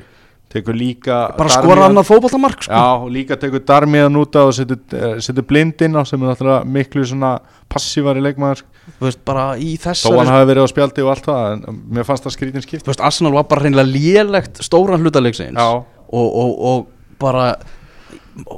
[0.53, 2.77] tekur líka bara skora annar fótballtamark sko.
[2.77, 6.69] Já, líka tekur Darmiðan út á og setur, eh, setur blindinn á sem er náttúrulega
[6.69, 7.35] miklu svona
[7.73, 8.65] passívari leikmaður
[8.99, 11.79] þú veist, bara í þó þessari hann hafi verið á spjaldi og allt það en
[11.97, 15.69] mér fannst það skrítin skipt þú veist, Arsenal var bara reynilega lélegt stóran hlutalegsins Já.
[16.13, 16.87] og, og, og
[17.23, 17.55] bara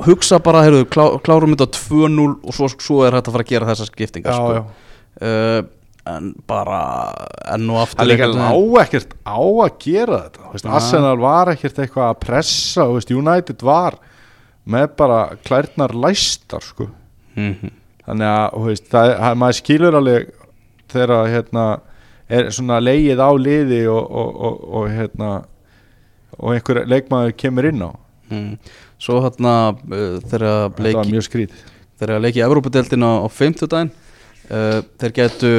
[0.07, 3.55] hugsa bara, heyrðu, klá, klárum þetta 2-0 og svo, svo er þetta að fara að
[3.55, 4.53] gera þessar skiptingar Já, sko.
[4.55, 4.63] já.
[5.15, 6.81] Uh, en bara
[7.55, 10.67] enn og aftur Það líka einhvern lá veginn- ekkert á að gera þetta veist.
[10.79, 13.97] Arsenal var ekkert eitthvað að pressa veist, United var
[14.69, 16.89] með bara klærnar læstar sko.
[17.37, 17.71] Mhm.
[18.07, 20.31] þannig að veist, það, maður skilur alveg
[20.93, 21.65] þegar hérna,
[22.29, 25.31] er svona leið á liði og, og, og, og hérna
[26.39, 27.93] og einhver leikmaður kemur inn á
[28.31, 28.55] Mm.
[28.99, 29.77] Svo hérna
[30.25, 31.49] þegar leiki,
[32.01, 33.91] þegar leiki Evrópadeildina á 50 daginn
[34.51, 35.51] uh, þeir getu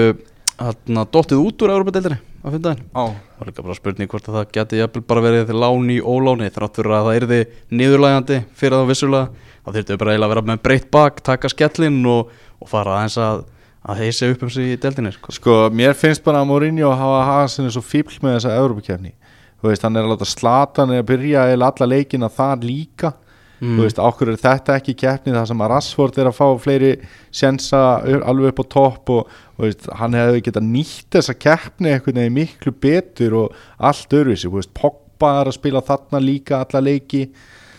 [0.60, 4.38] hérna dottið út úr Evrópadeildinni á 50 daginn á, og líka bara spurning hvort að
[4.38, 7.40] það geti jafnvel bara verið til láni í óláni þrátt fyrir að það yrði
[7.72, 9.52] niðurlægandi fyrir það vissulega.
[9.66, 13.18] Þá þurftu bara eiginlega að vera með breytt bak taka skellinn og, og fara aðeins
[13.18, 13.44] að,
[13.82, 15.36] að heisa upp um sig í deildinni sko.
[15.36, 19.16] sko, mér finnst bara að Mourinho hafa hafa sinni svo fíbl með þessa Evrópakefni
[19.60, 23.16] þú veist, hann er að láta slatan að byrja eða alla leikina þar líka
[23.62, 23.78] Mm.
[23.78, 25.34] þú veist, ákveður er þetta ekki keppni?
[25.36, 26.92] Það sem að Rashford er að fá fleiri
[27.32, 32.36] sensa alveg upp á topp og, og veist, hann hefði getað nýtt þessa keppni veginn
[32.36, 37.30] miklu betur og allt öðruvísi, þú veist, Pogba er að spila þarna líka alla leiki.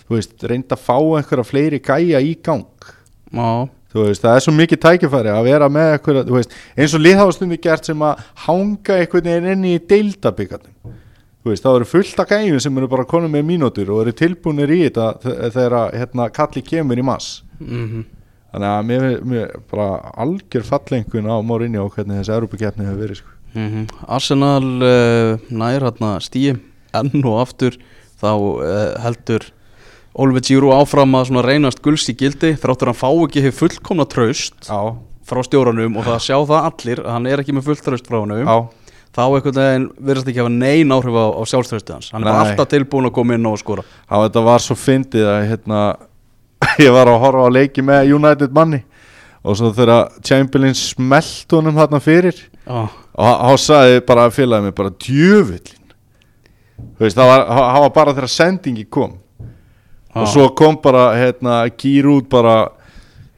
[0.07, 2.93] Þú veist, reynda að fá einhverja fleiri gæja í gang.
[3.35, 5.97] Já, veist, það er svo mikið tækifæri að vera með
[6.29, 10.73] þú veist, eins og liðháðstunni gert sem að hanga einhvern veginn inn í deildabyggarnum.
[10.87, 11.06] þú
[11.53, 14.73] veist, það eru fullt af gæjum sem eru bara konum með mínútur og eru tilbúinir
[14.75, 18.05] í þetta þe- þegar að, hérna, kalli kemur í mass mm
[18.57, 23.19] þannig að mér, mér bara algjör fallengun á Mourinho og hvernig þessi Európa-keppni hefur verið
[23.19, 23.33] sko.
[23.53, 23.83] Mhm.
[24.09, 26.55] Arsenal uh, nær hérna stíi
[26.97, 27.77] enn og aftur.
[28.17, 29.45] Þá uh, heldur
[30.17, 34.71] Oliver Giroud áfram að reynast gulst í gildi þráttur hann fá ekki hefur fullkomna traust
[34.71, 34.97] Já,
[35.29, 38.23] frá stjóranum og það sjá það allir að hann er ekki með fullt traust frá
[38.23, 38.41] honum.
[38.41, 38.57] Já,
[39.17, 42.11] þá einhvern veginn virðast ekki hafa nein áhrif á, á sjálfströstu hans.
[42.13, 43.85] Hann er alltaf tilbúin að koma inn og skora.
[44.13, 45.81] Á þetta var svo fyndið að hérna,
[46.85, 48.83] ég var að horfa á leiki með United manni
[49.47, 54.75] og svo þegar Chamberlain smelt honum þarna fyrir ah, og hann sagði bara félagið mig
[54.75, 55.93] bara djöfullin
[56.97, 57.45] þú veist það var,
[57.79, 59.15] var bara þegar sendingi kom.
[60.17, 62.67] Og ah, svo kom bara hérna gýr út bara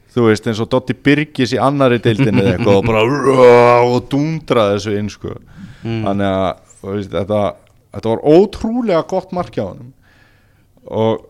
[0.09, 3.05] þú veist eins og Dotti Birgis í annari deildinni eða eitthvað og bara
[3.93, 5.35] og dundraði þessu inn sko
[5.83, 6.47] mm, þannig að
[6.85, 7.41] veist, þetta,
[7.95, 9.93] þetta var ótrúlega gott markja á honum
[10.85, 11.27] og,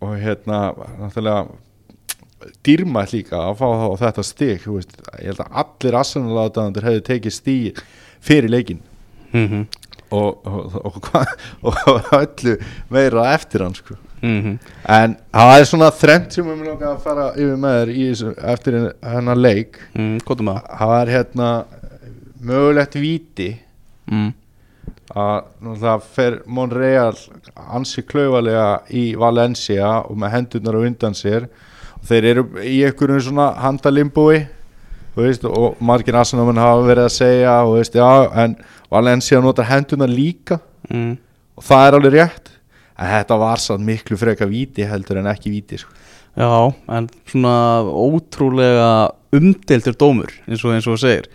[0.00, 0.60] og hérna
[1.00, 1.48] náttúrulega
[2.64, 4.26] dýrmætt líka að fá þá þetta
[4.76, 7.84] veist, ég held að allir Arsenal-aðdæðandur hefði tekið stig
[8.20, 8.82] fyrir leikin
[9.32, 9.66] mm
[10.10, 10.94] og, og, og,
[11.68, 12.56] og öllu
[12.90, 13.94] meira eftir hann sko.
[14.40, 14.58] -hmm.
[14.88, 18.74] en það er svona þrennt sem við langar að fara yfir með þér þessu, eftir
[19.02, 21.00] hennar leik mm, það?
[21.00, 21.64] er hérna
[22.40, 23.48] mögulegt víti
[24.10, 24.32] Mm.
[25.14, 27.16] að fer Monreal
[27.74, 31.48] ansi klaufalega í Valencia og með hendurnar á undan sér
[32.00, 34.44] og þeir eru í einhverjum svona handalimbúi
[35.16, 38.56] veist, og margir aðsannamenn hafa verið að segja og veist, já, en
[38.90, 41.18] Valencia notar hendurnar líka Mm.
[41.56, 42.48] og það er alveg rétt
[42.98, 45.92] en þetta var sann miklu freka víti heldur en ekki víti sko.
[46.34, 51.28] Já, en svona ótrúlega umdeildur dómur eins og eins og þú segir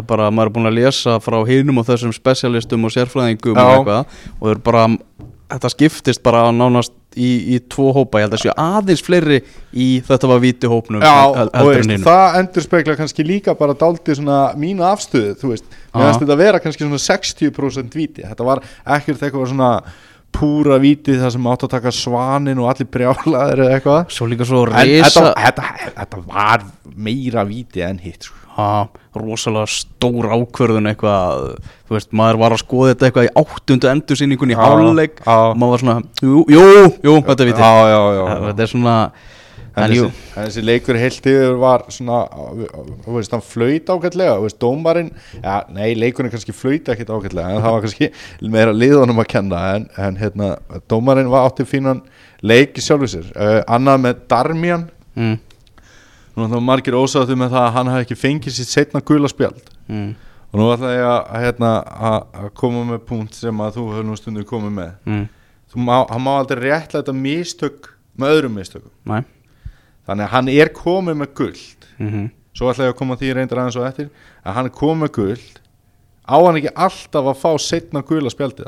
[0.00, 3.64] er bara, maður er búin að lesa frá hinum og þessum specialistum og sérfræðingum Já.
[3.64, 4.86] og eitthvað og bara,
[5.50, 9.40] þetta skiptist bara nánast í, í tvo hópa, ég held að séu aðeins fleiri
[9.72, 11.14] í þetta var víti hópnum Já,
[11.56, 15.66] veist, það endur spekla kannski líka bara dálítið svona mínu afstöðu, þú veist.
[15.90, 18.22] Finnst þetta að vera kannski svona 60% víti.
[18.26, 18.62] Þetta var
[18.98, 19.72] ekkert eitthvað svona
[20.30, 24.04] púra víti það sem átt að taka svanin og allir brjálaðir eða eitthvað.
[24.14, 28.39] Svo líka svo reysa þetta, þetta, þetta var meira víti en hitt sko.
[29.20, 31.48] Rosalega stór ákvörðun eitthvað,
[31.88, 34.60] þú veist, maður var að skoða þetta eitthvað í áttundu endursýningun í
[35.26, 36.64] og maður var svona, jú, jú,
[37.08, 37.46] jú þetta
[37.90, 38.24] já.
[38.46, 38.96] þetta er svona
[39.78, 42.24] En, jú, þessi, leikur heilt yfir var svona,
[43.04, 47.52] þú veist, hann flöyt ágætlega, þú veist, dómarinn, já, nei, leikurinn kannski flöyt ekkit ágætlega,
[47.54, 48.08] en það var kannski
[48.56, 50.50] meira liðunum að kenna, en, en hérna,
[50.90, 52.02] dómarinn var átti fínan
[52.42, 55.38] leik í sjálfu sér, uh, annað með Darmian, mm,
[56.36, 59.70] nú þá margir ósáttu með það að hann hafi ekki fengið sitt setna gula spjald,
[59.90, 60.08] mm,
[60.50, 61.72] og nú ætla ég að, hérna,
[62.58, 65.24] koma með punkt sem að þú hefur nú stundu komið með, mm,
[65.72, 69.22] þú má, hann má aldrei réttlega mistök með öðrum mistökum, næ
[70.08, 73.62] þannig að hann er komið með guld, mm svo ætla ég að koma því reyndar
[73.62, 74.08] aðeins og eftir
[74.42, 75.60] að hann er komið með guld
[76.26, 78.66] á hann ekki alltaf að fá setna gula spjaldið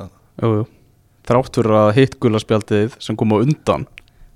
[1.28, 3.86] þrátt fyrir að hitt gulaspjaldið sem kom á undan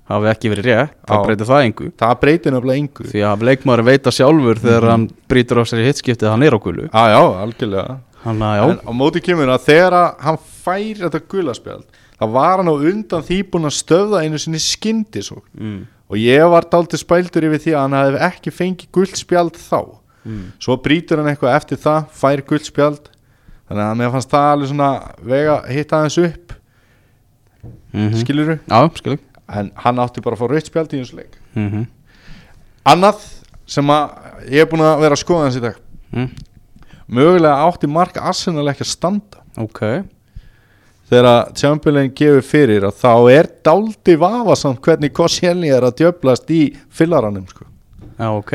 [0.07, 1.19] hafi ekki verið rétt, Já.
[1.25, 1.91] breytir það engu.
[1.99, 3.07] Það breytir nefnilega engu.
[3.11, 6.55] Því að leikmaður veita sjálfur þegar hann brýtur á sér í hittskiptið að hann er
[6.55, 6.87] á gulu.
[6.87, 7.97] Já já, algjörlega.
[8.23, 11.85] Hann að já, en á móti kemur að þegar hann fær þetta gula spjald
[12.17, 15.77] þá var hann á undan því búin að stöða einu sinni skyndi mm,
[16.09, 19.79] og ég var dálítið spældur yfir því að hann hefði ekki fengið guld spjald þá.
[20.27, 23.09] Mm, svo brýtur hann eitthvað eftir það fær guld spjald.
[23.67, 24.91] Þannig að mér fannst það alveg svona
[25.27, 26.53] vega hitta aðeins upp.
[27.93, 28.19] Mm -hmm.
[28.21, 31.69] skilur já, skilur en hann átti bara að fá rautt spjald í þessu leik mm
[31.69, 31.87] -hmm.
[32.93, 33.23] annað
[33.67, 35.79] sem að ég er búin að vera að skoða hans í dag
[36.11, 36.29] mm.
[37.07, 39.81] mögulega átti Mark Arsenal ekki að standa ok
[41.07, 46.51] þegar að Chamberlain gefur fyrir að þá er dáldi vafasamt hvernig Koscielny er að djöblast
[46.51, 47.63] í fyllaranum sko.
[48.17, 48.53] já, ok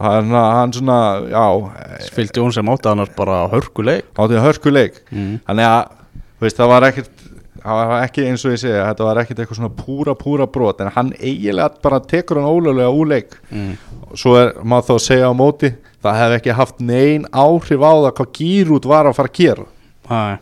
[0.00, 0.98] hann, hann svona,
[1.30, 5.40] já Phil Jones sem átti annars bara hörkuleik átti að hörku leik mm.
[5.48, 5.96] þannig að,
[6.40, 7.19] veist, það var ekkert
[7.62, 10.82] það var ekki eins og ég segja, þetta var ekkert eitthvað svona púra, púra brot,
[10.82, 13.36] en hann eiginlega bara tekur hann ólöglega úr leik.
[13.50, 13.72] Mm.
[14.18, 17.92] svo er, maður þá að segja á móti það hef ekki haft nein áhrif á
[17.92, 19.66] það hvað Gírút var að fara að gera.
[20.10, 20.38] Æ,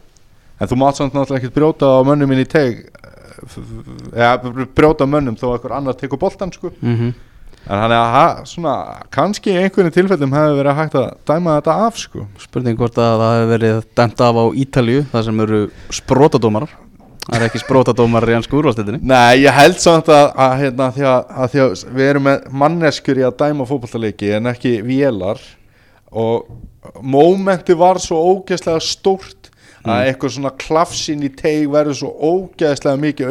[0.58, 2.86] en þú mátt samt náttúrulega ekkert brjóta á mönnum inn í teg
[4.14, 6.72] eða brjóta mönnum þó einhver annar tekur boltan sko.
[6.80, 7.16] Mm
[7.68, 8.74] en hann er að ha, svona
[9.12, 12.26] kannski í einhverjum tilfellum hefur verið hægt að dæma þetta af sko.
[12.40, 15.60] Spurning hvort að það hefur verið dæmt af á Ítalju það sem eru
[15.98, 16.76] sprótadómarar
[17.28, 21.06] það er ekki sprótadómarar í ennsku úrvalstildinni Nei, ég held samt að, að, hérna, því
[21.12, 25.42] að, að því að við erum með manneskur í að dæma fótballtaleiki en ekki vélar
[26.08, 26.48] og
[27.04, 29.50] mómenti var svo ógeðslega stórt
[29.88, 33.30] að eitthvað svona klafsinn í teig verður svo ógeðslega mikið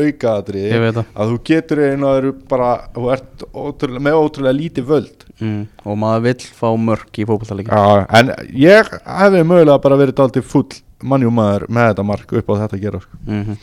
[0.95, 1.01] það.
[1.13, 5.61] að þú getur einu að bara þú ert ótrúlega, með ótrúlega lítið völd mm.
[5.83, 10.47] og maður vill fá mörk í fótballtaleiki Já, en ég hefði mögulega bara verið daldið
[10.53, 10.69] full
[11.03, 13.19] mannjúmaður með þetta mark upp á þetta að gera sko.
[13.25, 13.57] mm -hmm.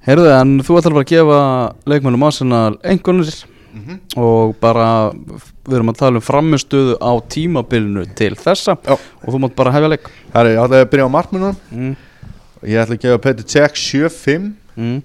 [0.00, 1.40] Heyrðu, en þú ætlar bara að gefa
[1.86, 3.44] leikmennum Arsenal einhvernir
[4.16, 8.96] og bara við erum að tala um framistöðu á tímabilinu til þessa Já.
[8.96, 11.96] og þú mátt bara hefja leik Það er, ég ætlaði að byrja á markmennunum mm.
[12.62, 15.02] Ég ætla að gefa Petr Cech 7-5 Mm.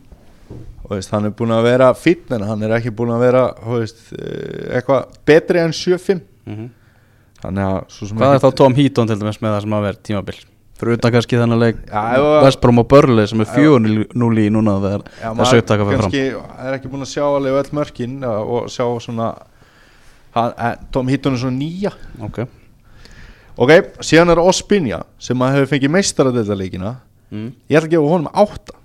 [0.83, 3.53] og veist, hann er búin að vera fýtt en hann er ekki búin að vera
[3.65, 6.69] veist, eh, eitthvað betri en 7-5 Mm
[7.45, 9.87] þannig að svo sem Hvað er þá Tom Heaton til dæmis með það sem að
[9.87, 10.37] vera tímabil
[10.75, 11.81] fyrir utan kannski þennan leik.
[11.87, 16.01] Já, ef að- Vestbrom og Börli sem er 4-0 í núna þegar þessu upptaka fyrir
[16.01, 16.11] fram.
[16.11, 19.35] kannski er ekki búin að sjá alveg öll mörkin og sjá svona
[20.35, 21.91] en, Tom Hitton er svona nýja.
[22.21, 22.45] Ok.
[23.57, 23.71] Ok,
[24.03, 26.97] síðan er Ospinja sem hefur fengið meistaradeildaleikina
[27.31, 27.53] mm.
[27.69, 28.75] ég ætla að gefa honum átta.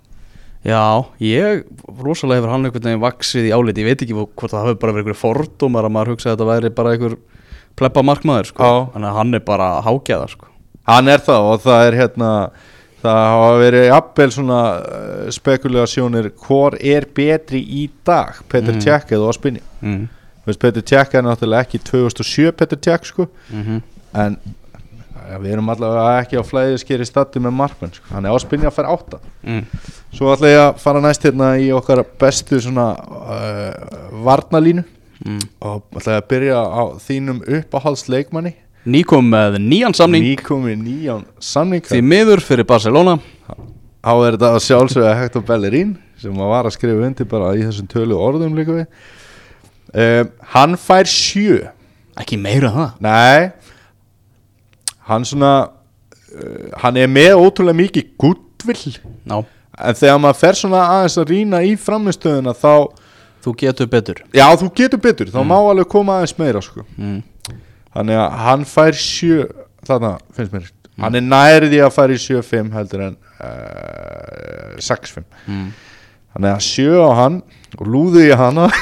[0.61, 4.67] Já, ég rosalega hefur hann einhvern veginn vaksið í áliti, ég veit ekki hvort það
[4.67, 7.17] hafi bara verið einhverju fordómar að maður hugsa að þetta væri bara einhver
[7.81, 8.71] pleppa markmaður sko.
[8.93, 10.50] Þannig að hann er bara hágjaðar sko.
[10.91, 12.31] Hann er það og það er hérna
[13.01, 18.83] það hafa verið jafnvel svona uh, spekulasjónir hvor er betri í dag Petur Mhm.
[18.85, 20.09] Tjekk eða Ospinni mm.
[20.51, 23.81] Petur Tjekk er náttúrulega ekki 2007 Petur Tjekk sko Mm
[24.21, 24.35] en
[25.31, 28.05] ja, við erum allavega ekki á flæðiskeri stati með markmenn sko.
[28.11, 29.63] hann er Ospinni að fara átta Mm.
[30.13, 34.83] Svo ætla ég að fara næst hérna í okkar bestu svona uh, varnalínu
[35.25, 35.39] Mm.
[35.61, 38.55] og ætla ég að byrja á þínum uppáhaldsleikmanni
[38.89, 40.25] Nýkom með nýjan samning.
[40.25, 43.19] Nýkomi nýján samning því miður fyrir Barcelona.
[44.01, 47.89] Á er þetta að sjálfsögja Hector Bellerín sem var að skrifa undir bara í þessum
[47.93, 48.87] tölu orðum líka við.
[49.93, 51.59] Um, Hann fær sjö.
[52.21, 52.95] Ekki meira það.
[53.05, 53.51] Nei.
[55.11, 59.39] Hann svona uh, Hann er með ótrúlega mikið guttvill Já,
[59.81, 62.73] En þegar maður fer svona aðeins að rýna í framistöðuna þá
[63.45, 64.23] þú getur betur.
[64.37, 66.85] Já, þú getur betur, þá má alveg koma aðeins meira sko.
[66.97, 67.21] mm.
[67.95, 69.45] Þannig að hann fær sjö
[69.87, 70.67] Þarna finnst mér.
[71.01, 75.71] Hann er nærði að í 7-5 heldur en uh, 6-5 Mm.
[76.31, 77.41] Þannig að sjö á hann
[77.81, 78.69] og lúði ég hana.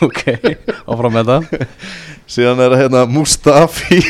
[0.00, 0.22] Ok,
[0.88, 1.42] áfram með það.
[2.30, 4.00] Síðan er það hérna Mustafi.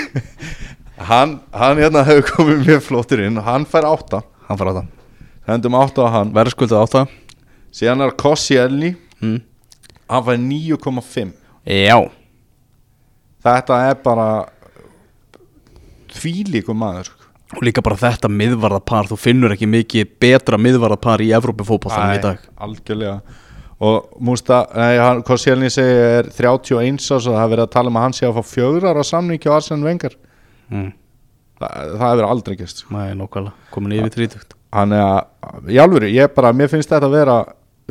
[1.09, 3.41] Hann, hann hérna hefur komið mjög flottir inn.
[3.43, 4.89] Hann fær átta, Hann fara á það
[5.51, 6.33] hendum átta á hann.
[6.35, 7.05] Verðskuldið átta.
[7.75, 9.39] Síðan er Kossi Elni mm.
[10.11, 11.33] Hann fær 9,5
[11.71, 11.97] Já,
[13.45, 14.29] þetta er bara
[16.15, 17.29] þvílíkum maður sko.
[17.57, 22.25] og líka bara þetta miðvarðapar Þú finnur ekki mikið betra miðvarðapar í Evrópu fótballtanum í
[22.25, 22.43] dag.
[22.57, 23.21] algjörlega.
[23.81, 27.75] Og Musta, nei, hann, Kossi Elni segi er 31 ás og það er verið að
[27.77, 30.17] tala um að hann sé að fá fjögrar á samningi á Arsen Vengar
[30.69, 30.91] mm.
[31.63, 32.97] það, það hefur aldrei gæst sko.
[32.97, 34.53] Nei, nokkvæmlega, komin yfir þrítugt.
[34.77, 37.39] hann er að, í alvöru, ég bara mér finnst þetta að vera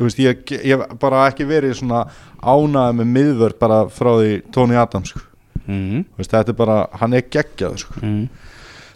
[0.06, 2.04] veist, ég, ég hef bara ekki verið svona
[2.40, 5.26] ánæði með miðvörð bara frá því Tony Adams sko.
[5.66, 6.06] mm.
[6.16, 8.00] Veist, þetta er bara, hann er geggjað sko.
[8.00, 8.24] mm.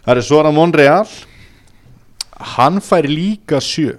[0.05, 1.05] það er Sora Monreal
[2.55, 3.95] hann fær líka sjö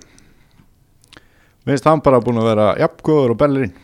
[1.67, 3.75] minnst hann bara búin að vera jafngóður og bellerinn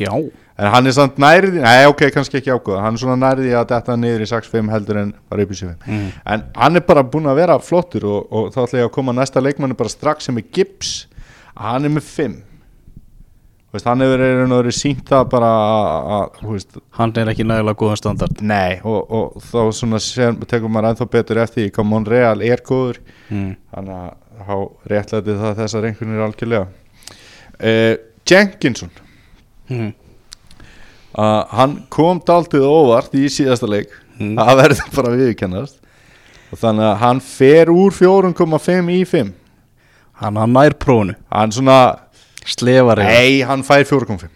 [0.00, 3.50] Já, en hann er samt nærði, nei ok, kannski ekki jafngóður hann er svona nærði
[3.58, 6.06] að detta niður í 6-5 heldur en bara upp í 7 mm.
[6.34, 9.16] en hann er bara búin að vera flottur og, og þá ætla ég að koma
[9.16, 10.94] næsta leikmanni bara strax sem er Gibbs
[11.58, 12.38] hann er með 5
[13.74, 18.00] veist, hann hefur verið, verið sínt það bara að, að, hann er ekki nægilega góðan
[18.00, 18.42] standard.
[18.42, 23.00] Nei og, og þá svona sem, tekur maður ennþá betur eftir hvað Monreal er góður.
[23.30, 23.54] Mm.
[23.74, 24.10] þannig að
[24.50, 24.56] há
[24.90, 26.68] réttlæti það þessar einhvernir algjörlega.
[27.60, 27.94] Uh,
[28.26, 28.92] Jenkinson.
[29.70, 29.90] Mm.
[31.14, 33.92] uh, hann kom dáltið óvart í síðasta leik.
[34.20, 34.36] Mm.
[34.36, 35.78] það verður bara viðkennast
[36.50, 39.36] og þannig að hann fer úr 4,5 í 5
[40.20, 41.78] Hann hann nær prófunu hann svona,
[42.46, 44.28] Slefari nei hann fær 4,5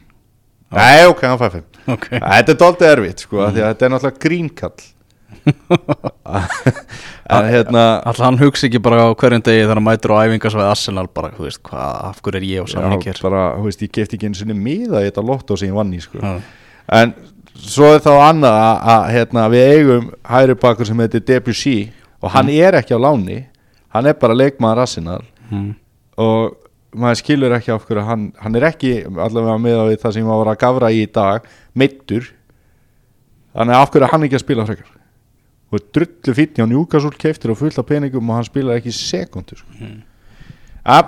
[0.75, 2.09] nei ok, hann fær 5 Ok.
[2.17, 3.47] Þetta er dáltið erfitt sko, mm.
[3.47, 4.85] að þetta er náttúrulega grínkall.
[7.35, 10.67] En hérna Alltaf hann hugsi ekki bara á hverjum degi þegar hann mætir á æfingasvæði
[10.69, 13.21] Arsenal bara, þú veist, hvað, af hverju er ég já, hér?
[13.25, 15.95] bara, þú veist, ég gefti ekki einu sinni miða í þetta lotto sem ég vann
[15.97, 16.21] í sko.
[16.21, 16.35] Já.
[17.01, 17.14] en
[17.64, 21.77] svo er þá annað að, að hérna, við eigum hægri bakur sem heitir Debussy
[22.21, 23.40] og hann er ekki á láni.
[23.97, 25.23] Hann er bara leikmaður Arsenal.
[25.49, 25.73] Mm.
[26.21, 26.55] og
[26.95, 30.31] maður skilur ekki af hverju hann, hann er ekki allavega með á það sem ég
[30.31, 32.31] var að gafra í í dag meittur
[33.55, 34.93] þannig að af hverju er hann ekki að spila frekar?
[35.75, 39.59] Og drullu fínni á Newcastle keiftir og fullt af peningum og hann spilar ekki sekundur
[39.59, 39.75] sko.
[39.81, 40.01] Mm.
[40.85, 41.01] ja,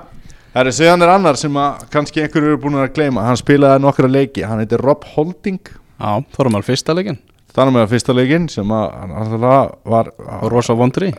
[0.54, 3.28] það er síðan er annar sem að kannski einhverju eru búin að gleyma.
[3.28, 5.62] Hann spilaði nokkra leiki, hann heitir Rob Holding.
[6.00, 7.20] Þá erum við fyrsta leikin
[7.56, 9.42] þannig með að fyrsta leikin sem að hann alltaf
[9.88, 10.10] var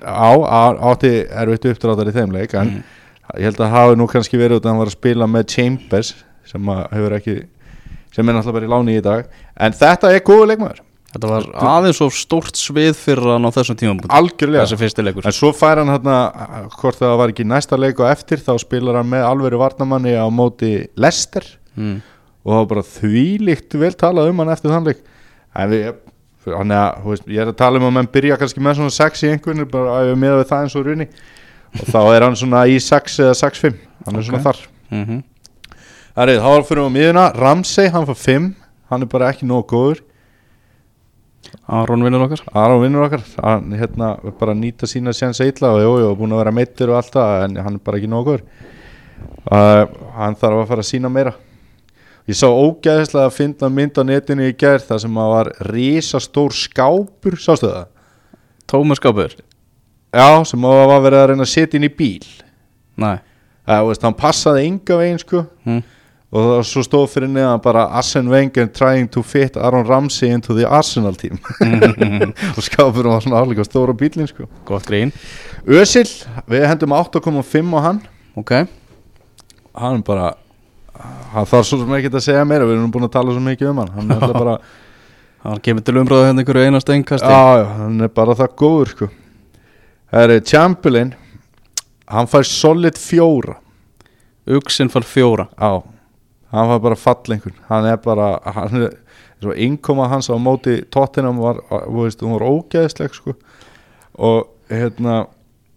[0.06, 2.74] á, á, átti erfitt uppdráttar í þeim leik en
[3.36, 6.14] ég held að hafi nú kannski verið út að hann var að spila með Chambers
[6.48, 7.38] sem að hefur ekki
[8.16, 9.32] sem er náttúrulega bara í láni í dag.
[9.62, 13.78] En þetta er góðu leikmaður, Þetta var aðeins of stórt svið fyrir hann á þessum
[13.80, 14.66] tímum algjörlega.
[14.66, 15.28] Þessi fyrsti leikur.
[15.28, 16.18] En svo fær hann hérna
[16.76, 20.28] hvort það var ekki næsta leik og eftir þá spilar hann með alvöru varnamanni á
[20.28, 21.48] móti Lester
[21.80, 21.96] mm.
[22.44, 25.02] og var bara þvílíkt vel talað um hann eftir þann leik.
[25.58, 25.90] En við
[26.48, 28.94] Þannig að, þú veist, ég er að tala um að menn byrja kannski með svona
[28.96, 31.08] 6 í einhvern bara að ég með við það eins og runni
[31.76, 34.46] og þá er hann svona í 6 eða 6-5 hann er svona Ok.
[34.48, 34.60] þar.
[34.92, 35.24] Mm -hmm.
[36.16, 38.56] Það er, þá erum við á miðuna, Ramsey, hann fær 5
[38.90, 40.00] hann er bara ekki nóg góður.
[41.68, 42.42] Aron vinnur okkar.
[42.54, 46.44] Aron vinnur okkar, hann hérna bara nýta sína séns eitla og jú, jú, búin að
[46.44, 48.42] vera meittur og allt það, en hann er bara ekki nóg góður.
[49.52, 49.86] Uh,
[50.18, 51.34] hann þarf að fara að sína meira.
[52.28, 56.52] Ég sá ógæðislega að finna mynd á netinu í gerð þar sem að var risastór
[56.52, 57.88] skápur, sástu það?
[58.68, 59.32] Tómas Gápur
[60.18, 62.26] já, sem var verið að reyna að setja inn í bíl.
[62.98, 63.18] Nei.
[63.68, 65.44] Þú veist, hann passaði enga veginn sko.
[65.68, 65.86] Hm.
[66.28, 70.56] og það svo stóð fyrir neðan bara Arsene Wenger trying to fit Aaron Ramsey into
[70.58, 71.38] the Arsenal team.
[72.58, 74.50] Og skápur var svona alveg stóra bílinn sko.
[74.68, 75.14] Gott grín.
[75.64, 76.04] Özil,
[76.52, 78.02] við hendum 8,5 á hann.
[78.36, 78.52] Ok.
[79.78, 80.34] Hann bara
[81.32, 83.72] hann þarf svo sem ekki að segja meira við erum búin að tala svo mikið
[83.72, 83.94] um hann.
[83.96, 84.58] Hann er alltaf bara,
[85.48, 88.90] Hann kemur til umræðu hérna einhverju einast einkasti já, já, hann er bara það góður
[88.92, 89.10] sko
[90.12, 91.14] það er Chamberlain
[92.08, 93.58] hann fær solid fjóra.
[94.48, 95.48] Uxin fær fjóra.
[95.60, 95.84] Já,
[96.54, 97.56] hann var bara fallengur.
[97.68, 98.94] Hann er bara hann er,
[99.42, 101.60] svo innkoma hans á móti tóttinam var,
[101.94, 103.36] veist, hún var ógeðsleg sko.
[104.18, 105.28] og hérna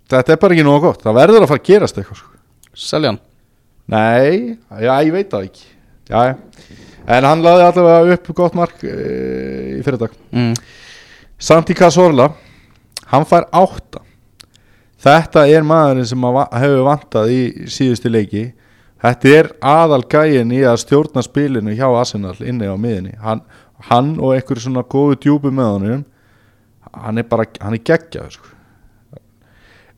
[0.08, 2.38] þetta er bara ekki nógu gott, það verður að fara að gerast eitthvað sko.
[2.72, 3.18] Seljan
[3.90, 5.66] Nei, já, ég veit það ekki.
[6.10, 6.34] Já,
[7.06, 8.94] en hann laði allavega upp gott mark e,
[9.78, 10.54] í fyrirtak mm.
[11.40, 12.30] Santi Cazorla
[13.12, 14.02] hann fær átta
[15.00, 17.40] þetta er maðurinn sem hefur vantað í
[17.70, 18.44] síðustu leiki.
[19.00, 23.40] Þetta er aðal gæin í að stjórna spilinu hjá Arsenal inni á miðinni hann,
[23.88, 26.02] hann og einhverju svona góðu djúpi með honum
[26.90, 28.50] hann er bara, hann er geggjað sko.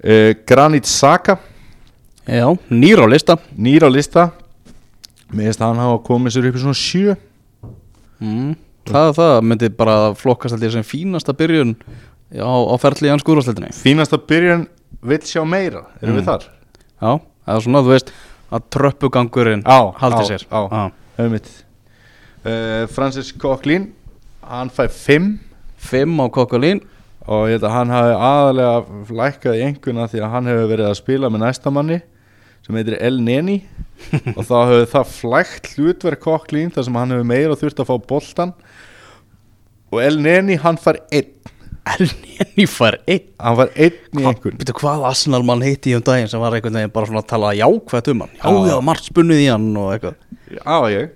[0.07, 1.39] uh, Granit Saka
[2.23, 3.35] Já, nýr á lista.
[3.59, 4.31] Nýr á lista.
[5.33, 7.17] Mér finnst að hann hafa komið sér upp í svona sjö.
[8.23, 8.53] Mm.
[8.87, 11.75] Það það, myndi bara flokkast allir sem fínasta byrjun
[12.35, 14.65] á, á ferli í hans skúrastildinni fínasta byrjun
[15.03, 16.29] vill sjá meira erum við Mm.
[16.29, 16.43] þar?
[17.03, 17.13] Já,
[17.47, 18.13] það er svona, þú veist
[18.53, 20.91] að tröppugangurinn haldi já, sér já.
[21.19, 21.49] Einmitt.
[22.45, 23.93] Uh, Francis Coquelin
[24.43, 25.39] hann fær 5
[25.83, 26.81] Fimm á kokkalín
[27.27, 30.89] og ég held að hann hafi aðalega lækkað í enguna því að hann hefur verið
[30.91, 32.01] að spila með næsta manni
[32.67, 33.57] sem heitir El Neni
[34.37, 37.97] og þá hefur það flækt hlutverk Coquelin þar sem hann hefur meira þurft að fá
[38.11, 38.53] boltan
[39.93, 41.52] og El Neni hann fær 1
[41.83, 43.25] Elnini fær einn.
[43.43, 46.55] Hann fær 1 í engun Býtu hvað Arsenal mann heiti í um daginn sem var
[46.55, 48.37] einhvern veginn bara svona að tala jákvætt um hann?
[48.39, 48.69] Já, Já.
[48.71, 50.15] já, margt spunnið í hann og eitthvað.
[50.53, 51.11] Já, ég.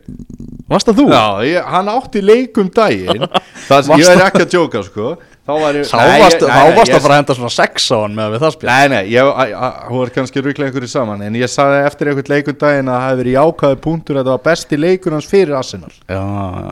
[0.72, 1.06] Varst það þú?
[1.12, 3.26] Já, ég, hann átti leikum daginn.
[3.68, 5.12] Það ég er ekki að djóka sko.
[5.46, 8.88] Þá var varst varst ég- að henda svona sex á hann með það spil Nei,
[8.90, 12.32] nei, ég, að- að- hún var kannski rugglega einhverju saman En ég sagði eftir einhvern
[12.32, 15.54] leikum daginn að það hefði verið jákvæði punktur að þetta var besti leikur hans fyrir
[15.54, 15.92] Arsenal.
[16.10, 16.18] Já,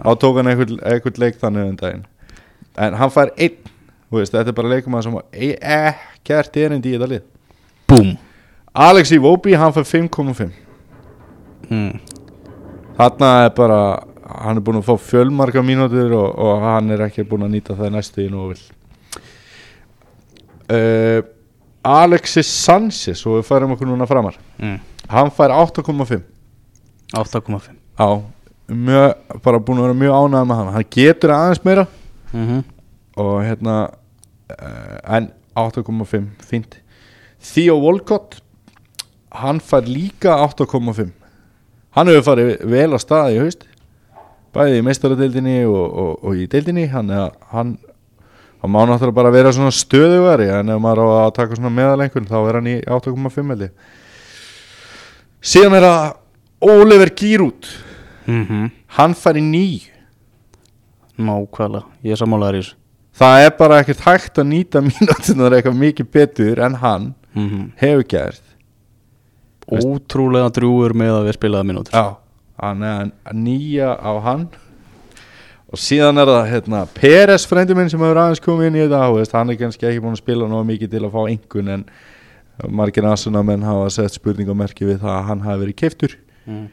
[0.02, 2.02] Þá tók hann einhvern, einhvern leik þannig um daginn.
[2.76, 3.56] En hann fær einn
[4.20, 7.26] veist, þetta er bara leikum að sem e- ekkert erindi í þetta lið.
[7.90, 8.14] Búm.
[8.74, 10.48] Alex Iwobi, hann fær 5,5
[11.68, 11.92] mm.
[12.98, 13.78] Þarna er bara
[14.24, 17.76] Hann er búin að fá fjölmarka mínútur og, og hann er ekki búin að nýta
[17.78, 18.62] það næstu í nú vil
[20.72, 21.20] uh,
[21.84, 24.38] Alexis Sanchez og við færum okkur núna framar.
[24.58, 24.78] Mm.
[25.12, 26.24] hann fær 8,5
[27.14, 27.68] 8,5
[28.00, 28.08] á
[28.66, 29.12] mjög,
[29.44, 30.72] bara búin að vera mjög ánægð með hann.
[30.78, 31.86] Hann getur aðeins meira.
[32.32, 32.64] Mm
[33.14, 33.74] og hérna
[34.48, 36.80] en 8,5 fínt.
[37.44, 38.40] Theo Walcott
[39.34, 41.10] hann fær líka 8,5
[41.94, 43.66] hann hefur farið vel á staði haust
[44.54, 46.86] bæði í meistaradeildinni og, og, og í deildinni.
[46.92, 47.74] Hann, er, hann,
[48.62, 52.28] hann má náttúrulega bara vera svona stöðugari en ef maður á að taka svona meðalengun
[52.30, 53.74] þá er hann í 8,5 held ég.
[55.44, 57.66] Síðan er það Oliver Giroud.
[58.26, 58.70] -hmm.
[58.96, 59.90] hann fær í 9
[61.14, 62.83] Nákvæmlega, ég er sammálaður í þessu
[63.14, 67.70] það er bara ekkert hægt að nýta mínútunar eitthvað mikið betur en hann mm -hmm.
[67.76, 68.42] hefur gert
[69.64, 72.16] Ótrúlega drúur með að við spilaði mínútur Já,
[72.60, 74.48] hann er nýja á hann
[75.74, 79.38] og síðan er það hérna, Peres frendi minn sem hefur aðeins komið inn í þetta
[79.38, 81.84] hann er kannski ekki búin að spila nóg mikið til að fá einhvern en
[82.70, 86.66] margir aðsuna menn hafa sett spurningamerki við það að hann hafi verið keiftur mm.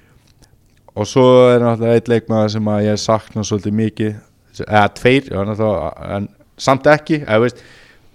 [0.93, 4.13] og svo er náttúrulega eitt leikmaður sem að ég sakna svolítið mikið
[4.59, 6.27] eða tveir, en
[6.61, 7.63] samt ekki eða veist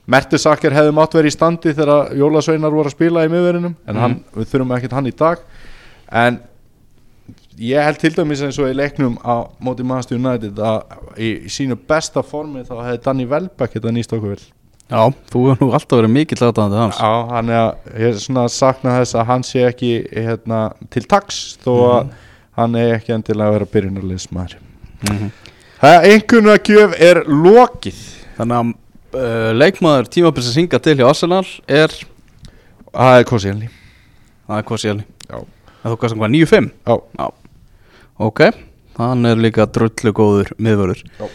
[0.06, 4.20] Mertesakker hefði mátt verið í standi þegar Jólasveinar voru að spila í miðverinum en hann,
[4.36, 5.40] við þurfum ekkert hann í dag.
[6.14, 6.36] En
[7.58, 10.78] ég held til dæmis eins og í leiknum á móti Manchester United að
[11.18, 14.44] í, í sínu besta formi þá hefði Danny Welbeck þetta nýst okkur vel.
[14.86, 15.00] Já,
[15.32, 17.02] þú hefur nú alltaf verið mikill aðdæðandi hans.
[17.02, 20.60] Já, hann er að ég er svona að sakna þess að hann sé ekki hérna,
[20.94, 22.14] til taks þó að
[22.60, 24.60] hann er ekki endilega að vera byrjunarliðsmaður.
[25.02, 25.34] Mm -hmm.
[25.76, 27.98] Það einhvern gjöf er lokið.
[28.36, 28.70] Þannig að
[29.16, 31.92] uh, leikmaður tímabils að synga til hjá Arsenal er
[32.96, 33.68] Það er Koscielny
[34.46, 35.38] Það er sér Já.
[35.82, 36.68] Það þú kastum hvað, 9-5?
[36.86, 37.26] Já.
[38.26, 38.40] Ok,
[38.96, 41.02] hann er líka drullu góður miðvörður.
[41.20, 41.26] Já.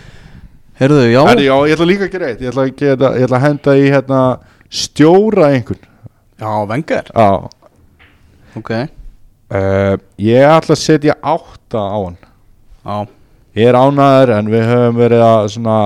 [0.82, 1.20] Heyrðu, já.
[1.28, 2.42] Herri, já, ég ætla líka að gera eitt.
[2.42, 4.22] Ég ætla að, geta, ég ætla að henda í hérna,
[4.82, 5.88] stjóra einhvern.
[6.42, 7.30] Já, vengar Já.
[8.58, 12.18] Ok, uh, Ég ætla að setja átta á hann.
[12.82, 12.98] Já,
[13.58, 15.78] Ég er ánæður en við höfum verið að svona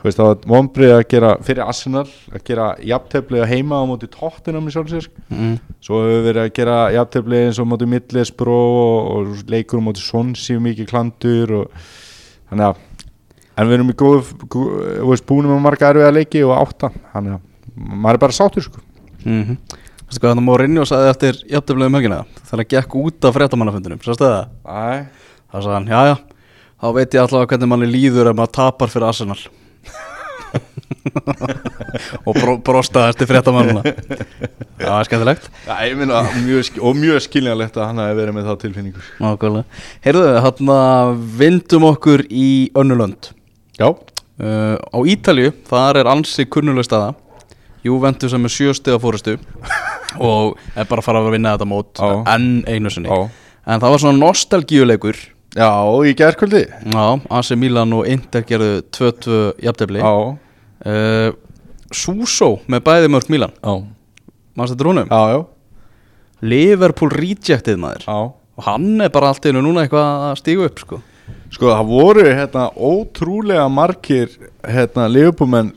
[0.00, 3.84] Þú veist, það var vonbrið að gera fyrir Arsenal að gera jafntefli að heima á
[3.84, 5.58] móti tóttinam í sjálfsins mm.
[5.84, 10.00] svo hefur verið að gera jafntefli eins og móti Middlesbró og, og leikur á móti
[10.00, 11.84] Sonsi mikið klandur og
[12.48, 12.80] þannig að
[13.60, 16.92] en við erum í góðu, góðu þú veist, búinum með marga erfiða leiki og átta
[17.12, 18.86] þannig að maður er bara sáttur sko
[19.20, 19.56] Mm -hmm.
[20.10, 24.48] Hvað þannig Mourinho sagði eftir jafntöflegu mörgina þegar hann gekk út af fréttamannafundinum Sástu það?
[24.64, 25.06] Æ,
[25.52, 26.16] Það sagði hann, já já
[26.80, 29.40] Þá veit ég allavega hvernig manni líður ef maður tapar fyrir Arsenal.
[32.26, 35.46] Og bro brostaði eftir fréttamannuna Það var skemmtilegt.
[35.66, 39.80] Já, ég minna mjög, og mjög skiljanlegt að hann hafi verið með þá tilfinningur Nákvæmlega.
[40.04, 40.72] Heyrðu, hann
[41.40, 42.50] vindum okkur í
[42.82, 43.30] önnulönd
[43.78, 47.14] Já, uh, Á Ítalju, þar er ansi kunnuleg staða.
[47.86, 49.38] Juventus sem er sjö stiga fórustu
[50.26, 52.10] Og er bara að fara að vinna þetta mót Já.
[52.34, 53.08] Enn einu sinni.
[53.08, 53.30] Já.
[53.70, 55.16] En það var svona nostalgíuleikur
[55.58, 55.70] Já,
[56.06, 56.60] í gerðkvöldi
[56.94, 60.02] Já, AC Milan og Inter gerðu 2-2 jafntefli.
[60.02, 60.12] Já,
[60.86, 61.30] uh,
[61.90, 63.54] Suso með bæði mörg Milan.
[63.58, 63.72] Já,
[64.54, 65.10] Manstu þetta rúnum?
[65.10, 65.40] já, já,
[66.40, 68.06] Liverpool rejectið maður.
[68.06, 68.18] Já.
[68.60, 71.00] Og hann er bara allt einu núna eitthvað að stígu upp sko.
[71.50, 74.32] Sko það voru hérna ótrúlega margir
[74.62, 75.72] hérna liðbúmenn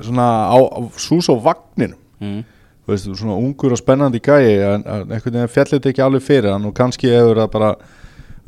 [0.00, 1.98] svona á, á sús á vagninum.
[2.18, 2.40] Mm.
[2.82, 6.50] þú veist, svona ungur og spennandi gæi en, en einhvern veginn fjallit ekki alveg fyrir
[6.54, 7.68] hann og kannski hefur það bara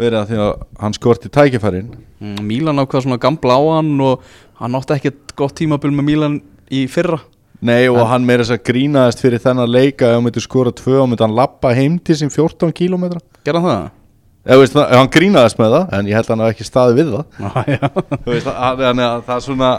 [0.01, 1.93] verið að því að hann skorti tækifærin.
[2.21, 4.25] Mm, Milan ákvað svona gamla á hann Og
[4.61, 6.41] hann átti ekkert gott tímabil með Milan
[6.73, 7.21] í fyrra.
[7.61, 11.03] Nei og hann meira þess að grínaðist fyrir þennan leika ef hann myndi skora tvö
[11.03, 13.21] og myndi hann lappa heim til sín 14 kílómetra.
[13.45, 13.89] Gerða það?
[14.47, 16.97] eða veist, það, hann grínaðist með það en ég held að hann hafi ekki staði
[16.97, 17.25] við það.
[18.25, 19.71] Þú veist, að, að, að það er svona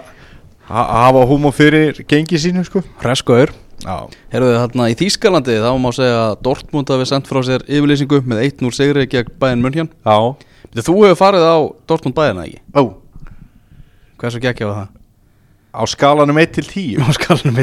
[0.71, 2.83] að hafa húmó fyrir gengi sínu sko.
[3.03, 3.97] Reskoður Já,
[4.33, 8.43] Herðu þarna í Þýskalandi þá má segja að Dortmund hafi sendt frá sér yfirlýsingu með
[8.47, 9.91] 1-0 sigri gegn bæinn München.
[10.05, 10.17] Já.
[10.77, 11.57] Þú hefur farið á
[11.89, 12.61] Dortmund bæina ekki?
[12.77, 12.83] Ó,
[14.21, 14.97] Hversu geggja var það?
[15.71, 17.09] á skalanum 1 til 10 Á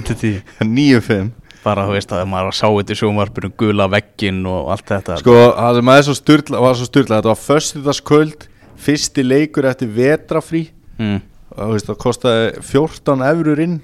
[0.01, 0.33] til því
[0.65, 1.31] 9-5
[1.67, 5.17] Bara þú veist að maður sá þetta í sjónvarpinu gula veggin og allt þetta.
[5.21, 6.09] Sko, það sem aðeins
[6.55, 8.47] var svo styrla Þetta var föstudagskvöld
[8.79, 10.69] Fyrsti leikur eftir vetrafrí
[11.01, 11.19] mm.
[11.51, 13.79] og þú veist, það kostaði 14 eurur inn.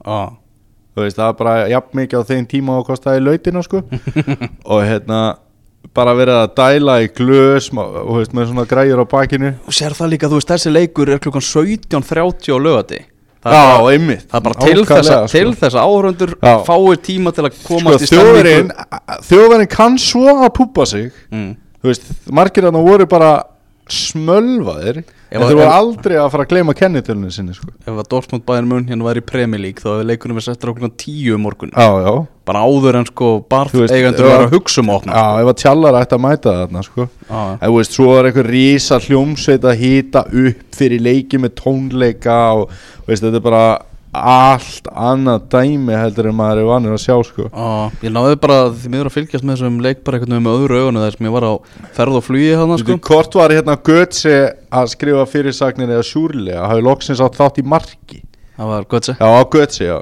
[0.00, 0.32] Á,
[0.92, 3.80] Þú veist, það var bara jafn mikið á þeim tíma og kostaði lautina, sko.
[4.72, 5.20] Og hérna,
[5.96, 9.54] bara verið að dæla í glös þú veist, með svona græjur á bakinu.
[9.64, 13.00] Og sér það líka, þú veist, þessi leikur er klukkan 17.30 á lögati
[13.42, 14.28] Já, einmitt.
[14.30, 16.52] Það er bara til þess, að, til þess að áhörundur Já.
[16.62, 18.70] fái tíma til að Sko, komast í þjóðverinn
[19.26, 21.08] Þjóðverinn kann svo að púpa sig.
[21.34, 21.56] Mm.
[21.82, 23.32] Þú veist, margir þarna voru bara
[23.90, 25.02] smölvaðir
[25.32, 27.68] En voru ef- aldrei að fara að gleyma kennitölunni sinni, sko.
[27.86, 29.26] Ef að Dortmund bæðin mun hérna væri í
[29.62, 31.70] League þá hefur leikunum við settur klukkan 10 um morgun.
[31.72, 32.26] Já, já.
[32.44, 33.90] Bara áður en sko barð Þú ef
[34.28, 35.12] var að- hugsa um opna.
[35.12, 37.08] Já, ef að tjallar ætti að mæta þarna, sko.
[37.30, 41.54] Já, En þú veist, svo er eitthvað rísa hljómsveit að hýta upp fyrir leiki með
[41.62, 43.64] tónleika og þú veist, þetta er bara
[44.12, 47.46] allt annað dæmi heldur en maður er vanur að sjá, sko.
[47.48, 50.58] Já, ég náði bara því miður að fylgjast með þessum leik bara einhvern veginn með
[50.58, 51.52] öðru augunum þar sem ég var á
[51.96, 52.98] ferð og flugi hann Sko.
[53.08, 54.36] Hvort var hérna Götze
[54.68, 58.22] að skrifa fyrirsagnir eða sjúrlega, hafi loksins átt þátt í marki.
[58.58, 59.98] Það var sér Já, Götze, já.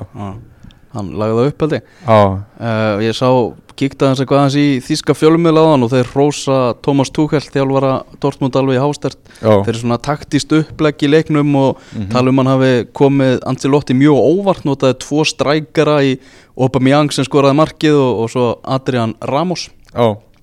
[0.91, 1.91] Hann lagði það upp held ég.
[2.03, 2.21] Já,
[2.67, 3.29] uh, Ég sá,
[3.81, 8.77] kíkta hans eitthvað hans í þíska fjölumil og þeir rósa Tómas Tuchel þjálfara Dortmund alveg
[8.79, 12.09] í hástert já, fyrir svona taktist upplegg í leiknum og Mhm.
[12.13, 16.19] tala um hann hafi komið Ancelotti mjög óvart notaði tvo strækara í
[16.61, 19.69] Aubameyang sem skoraði markið og, og svo Adrian Ramos.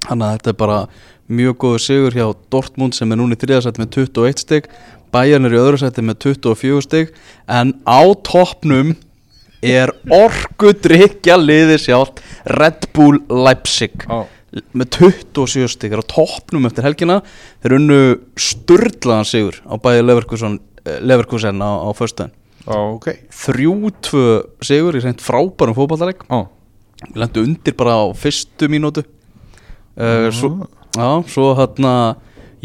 [0.07, 0.87] Þannig að þetta er bara
[1.29, 4.69] mjög góður sigur hjá Dortmund sem er núna í þriðasætti með 21 stygg
[5.11, 7.11] Bayern er í öðru sætti með 24 stygg
[7.47, 8.95] en á toppnum
[9.63, 12.19] er orkudrykja liði sjálft
[12.55, 14.07] Red Bull Leipzig.
[14.07, 14.25] Já.
[14.71, 17.19] með 27 stygg er á toppnum eftir helgina.
[17.61, 18.01] Þeir unnu
[18.39, 20.59] sturlaðan sigur á bæði Leverkusen,
[21.03, 22.35] Leverkusen á, á föstudaginn.
[22.67, 23.09] Já, ok.
[23.31, 24.21] 3-2
[24.65, 26.47] sigur í reynd frábærum fótballtaleg Já,
[27.05, 29.05] Við lendum undir bara á fyrstu mínútu.
[29.95, 30.49] Uh, svo,
[30.97, 31.93] Já, svo hérna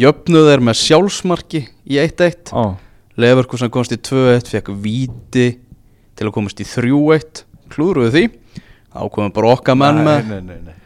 [0.01, 2.63] Jöfnuð er með sjálfsmarki í 1-1 já,
[3.21, 5.47] Leverkusen komst í 2-1 Fekk víti
[6.17, 8.25] til að komast í 3-1 Klúðruðu því
[8.93, 10.31] Þá komum bara okkar menn með.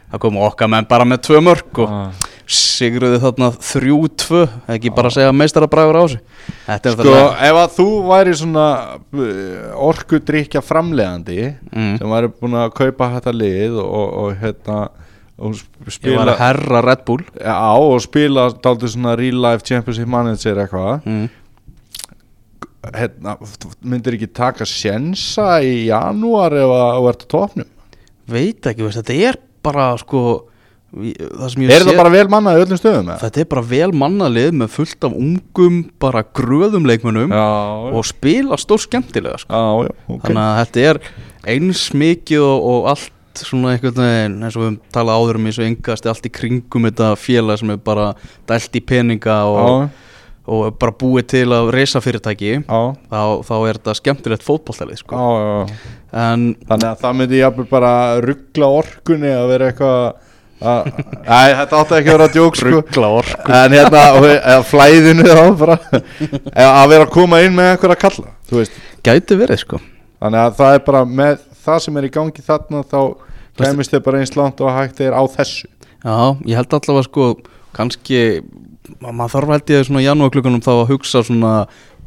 [0.07, 2.11] Það komum okkar menn bara með tvö mörg og Ah.
[2.47, 6.19] sigruðu þarna 3-2 Ekki bara að segja meistarabræður á þessu
[6.67, 7.15] Þetta Sko,
[7.49, 8.67] ef að þú væri svona
[9.75, 11.41] orkudrykja framlegandi
[11.73, 14.79] mm, sem væri búin að kaupa þetta lið og, og, og hérna
[15.37, 19.43] og sp- Ég var spila að herra Red Bull Já, og spila dálítið svona real
[19.43, 21.27] life championship manager eitthvað mm.
[22.95, 23.35] hérna,
[23.83, 27.73] myndir ekki taka sjensa í janúar ef að á topnum
[28.31, 30.21] veit ekki, veist, þetta er bara sko
[30.87, 33.09] það sem ég Er sé- það bara vel mannað í öllum stöðum?
[33.11, 33.17] eða?
[33.25, 37.43] þetta er bara vel mannalið með fullt af ungum bara gröðum leikmönnum Já,
[37.91, 39.51] og spila stór skemmtilega sko.
[39.51, 41.01] já, já, ok þannig að þetta er
[41.57, 45.45] eins mikið og, og allt svona einhvern veginn eins og við höfum talað áður um
[45.51, 48.07] eins og yngast allt í kringum þetta félag sem er bara
[48.49, 49.89] dælt í peninga og,
[50.47, 55.67] og bara búið til að reysa fyrirtæki þá, þá er þetta skemmtilegt fótbolltalið já, sko.
[56.17, 57.91] En Þannig að það myndi jafnvel bara
[58.23, 59.99] ruggla orkunni að vera eitthvað
[60.57, 60.87] að-
[61.37, 62.71] Æ, þetta átti ekki að vera djók sko.
[62.73, 65.75] Ruggla orku En hérna, flæðinu þá bara.
[66.57, 69.81] Að vera að koma inn með einhver að kalla Þú veist, gæti verið sko.
[70.17, 72.99] Þannig að það er bara með það sem er í gangi þarna þá
[73.59, 75.67] kemist þið bara eins langt og hægt er á þessu.
[76.05, 77.27] Já, ég held allavega sko
[77.77, 78.21] kannski,
[79.03, 81.53] ma- maður þarf held ég svona í janúarklukkanum þá að hugsa svona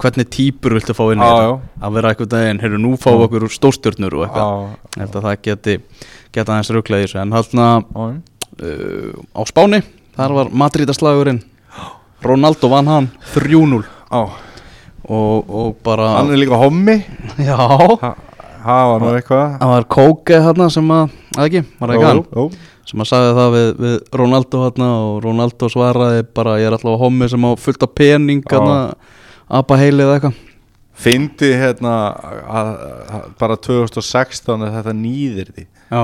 [0.01, 1.59] hvernig típur viltu fá inn í þetta?
[1.87, 4.71] að vera eitthvað daginn, heyrðu nú fá okkur stórstjörnur og eitthvað.
[4.99, 5.77] Held að það geti
[6.33, 7.19] geta aðeins rugglaði þessu.
[7.23, 9.83] En hérna uh, á Spáni
[10.17, 11.43] þar var Madridaslagurinn
[12.25, 14.21] Ronaldo vann hann 3-0 Já,
[15.09, 16.99] og, og bara hann er líka hommi.
[17.41, 17.57] Já,
[18.61, 19.55] Það var nú eitthvað.
[19.63, 22.51] það var Kóke hérna sem að, að ekki, var ekki hann?
[22.91, 27.01] sem að sagði það við, við Ronaldo hérna og Ronaldo svaraði bara ég er alltaf
[27.01, 28.59] hommi sem á fullt af pening Já.
[28.59, 28.77] hérna,
[29.51, 30.41] apa heilið eða eitthvað?
[31.01, 32.73] Fyndi hérna að,
[33.17, 36.03] að, bara 2016 er þetta nýðir því já,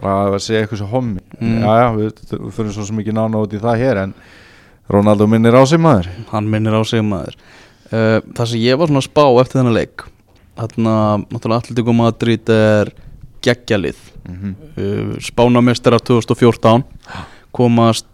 [0.00, 1.22] bara að segja eitthvað svo hommi.
[1.38, 1.60] Mm.
[1.62, 4.16] já já, við, við fyrir svo ekki nána út í það hér en
[4.90, 6.10] Ronaldo minnir á sig maður.
[6.30, 7.38] Hann minnir á sig maður.
[7.86, 10.04] Uh, það sem ég var svona að spá eftir þennan leik
[10.56, 10.94] þarna,
[11.30, 12.90] náttúrulega Atletico Madrid er
[13.44, 14.54] geggjalið mm -hmm.
[14.82, 16.82] uh, spánamestrar 2014
[17.54, 18.06] komast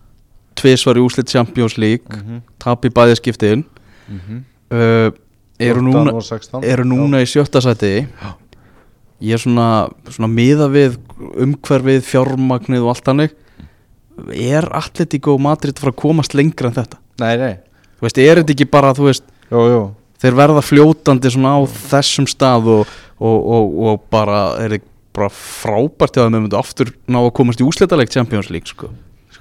[0.54, 2.42] tvisvar í úslit Champions League Mhm.
[2.58, 3.64] tap í bæði skiptin
[4.72, 5.12] uh,
[5.62, 6.16] eru núna
[6.64, 8.08] eru núna í sjötta sæti.
[9.22, 10.96] Ég er svona, svona miða við
[11.44, 13.36] umhverfið, fjármagnið og allt hannig
[14.34, 16.98] er Atletico Madrid að fara að komast lengra en þetta?
[17.22, 17.52] Nei nei,
[17.98, 19.82] þú veist, er þetta ekki bara, þú veist jú jú.
[20.22, 21.60] þeir verða fljótandi svona á
[21.90, 27.18] þessum stað og, og, og, og bara er þetta bara frábært að myndu aftur ná
[27.20, 28.88] að komast í úslitaleg Champions League sko.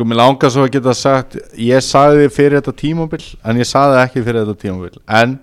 [0.01, 3.99] Sko, mér langar svo að geta sagt Ég sagði fyrir þetta tímabil En ég sagði
[4.01, 5.35] ekki fyrir þetta tímabil En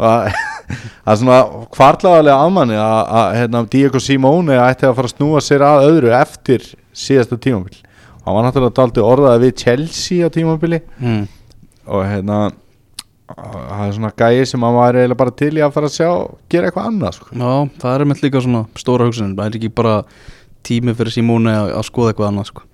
[0.00, 0.30] að-
[1.04, 1.40] Það er svona
[1.74, 6.14] kvartlaðarlega afmanni að, að hérna, Diego Simone ætti að fara að snúa sér að öðru
[6.16, 6.64] eftir
[6.96, 7.76] síðasta tímabil
[8.24, 11.20] Hann var náttúrulega daldi orðaði við Chelsea á tímabili mm.
[11.90, 12.40] og hérna
[13.34, 16.10] það er svona gæi sem hann var eiginlega bara til í að fara að sjá
[16.52, 17.28] gera eitthvað annað sko.
[17.34, 17.52] Já,
[17.84, 19.94] það er með líka svona stóra hugsunin það er ekki bara
[20.66, 22.66] tími fyrir Simone að, að skoða eitthvað annað sko.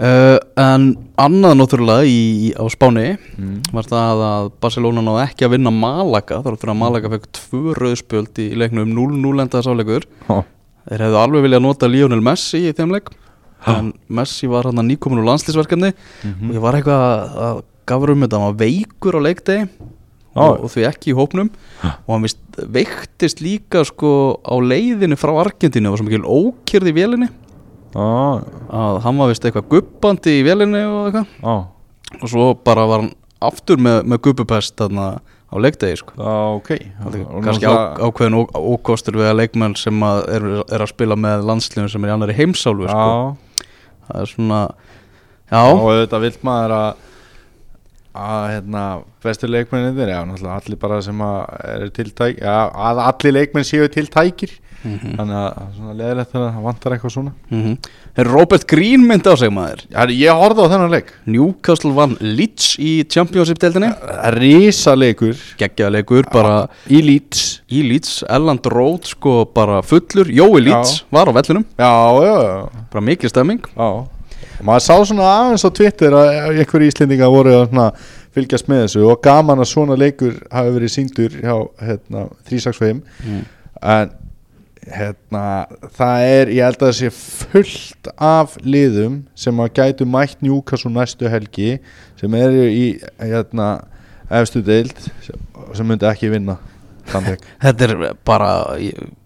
[0.00, 0.86] Uh, En
[1.20, 3.72] annað náttúrulega í, í, á Spáni mm.
[3.76, 8.40] var það að Barcelona náði ekki að vinna Malaga fyrir að Malaga fekk tvö rauðspjöld
[8.42, 10.42] í leiknum 0-0 endaði sáleikur Ó,
[10.90, 13.12] Þeir hefðu alveg viljað nota Lionel Messi í þeim leik.
[13.60, 13.74] Ha.
[13.76, 16.48] en Messi var hann að nýkomin úr landslýsverkefni mhm.
[16.48, 18.38] og ég var eitthvað að- gafur um þetta.
[18.38, 19.66] Hann var veikur á leikdegi.
[20.30, 20.44] Já.
[20.46, 21.48] og, og því ekki í hópnum.
[21.82, 25.90] Og hann vist, veiktist líka sko á leiðinu frá Argentínu.
[25.90, 27.28] Og var svo mikil ókjörð í vélinni
[27.90, 28.06] Á,
[28.70, 31.34] að hann var vist eitthvað guppandi í vélinni og eitthvað.
[31.42, 31.54] Á,
[32.20, 33.12] og svo bara var hann
[33.50, 35.10] aftur með, með guppupest þarna
[35.50, 36.14] á leikdegi sko.
[36.14, 36.70] Á, ok.
[37.00, 37.74] Það er Og kannski á,
[38.06, 42.12] ákveðin ókostur við að leikmenn sem að er, er að spila með landsliðum sem er
[42.12, 43.66] í annari heimsálfu sko.
[44.06, 44.60] Það er svona
[45.50, 47.06] já, og auðvitað vill maður að
[48.20, 48.86] að hérna
[49.24, 50.20] bestu leikmenninir, já,
[50.54, 51.38] allir bara sem að
[51.74, 52.56] eru tiltæk, já,
[52.88, 54.58] að allir leikmenn séu tiltækir.
[54.80, 57.32] Mm þannig að er svona leðilegt að það vantar eitthvað svona.
[57.50, 57.74] -hmm.
[58.16, 59.82] er Robert Green myndi á sig maður?
[59.92, 61.12] Herri, Ég horfði á þennan leik.
[61.26, 63.92] Newcastle vann Leeds í Championship-deldinni
[64.38, 67.60] Rísa leikur geggjaða leikur bara í Leeds.
[67.68, 70.32] Í Leeds Elland Road sko bara fullur.
[70.32, 71.66] Jói Leeds var á vellinum.
[71.76, 71.92] Já,
[72.24, 73.60] já, já, bara mikil stemming.
[73.76, 74.08] Já
[74.60, 76.30] Og maður sá svona aðeins á Twitter að
[76.60, 77.90] einhverju íslendinga voru að svona
[78.36, 83.44] fylgjast með þessu og gaman að svona leikur hafi verið síndur hjá hérna, 365 mm.
[83.94, 84.12] en
[84.90, 85.44] hérna,
[85.96, 87.10] það er ég held að það sé
[87.50, 91.78] fullt af liðum sem að gætu mætt Newcastle næstu helgi
[92.20, 92.84] sem eru í
[93.18, 93.70] hérna,
[94.40, 95.40] efstu deild sem,
[95.76, 96.56] sem myndi ekki vinna
[97.10, 97.96] samtek þetta er
[98.26, 98.52] bara,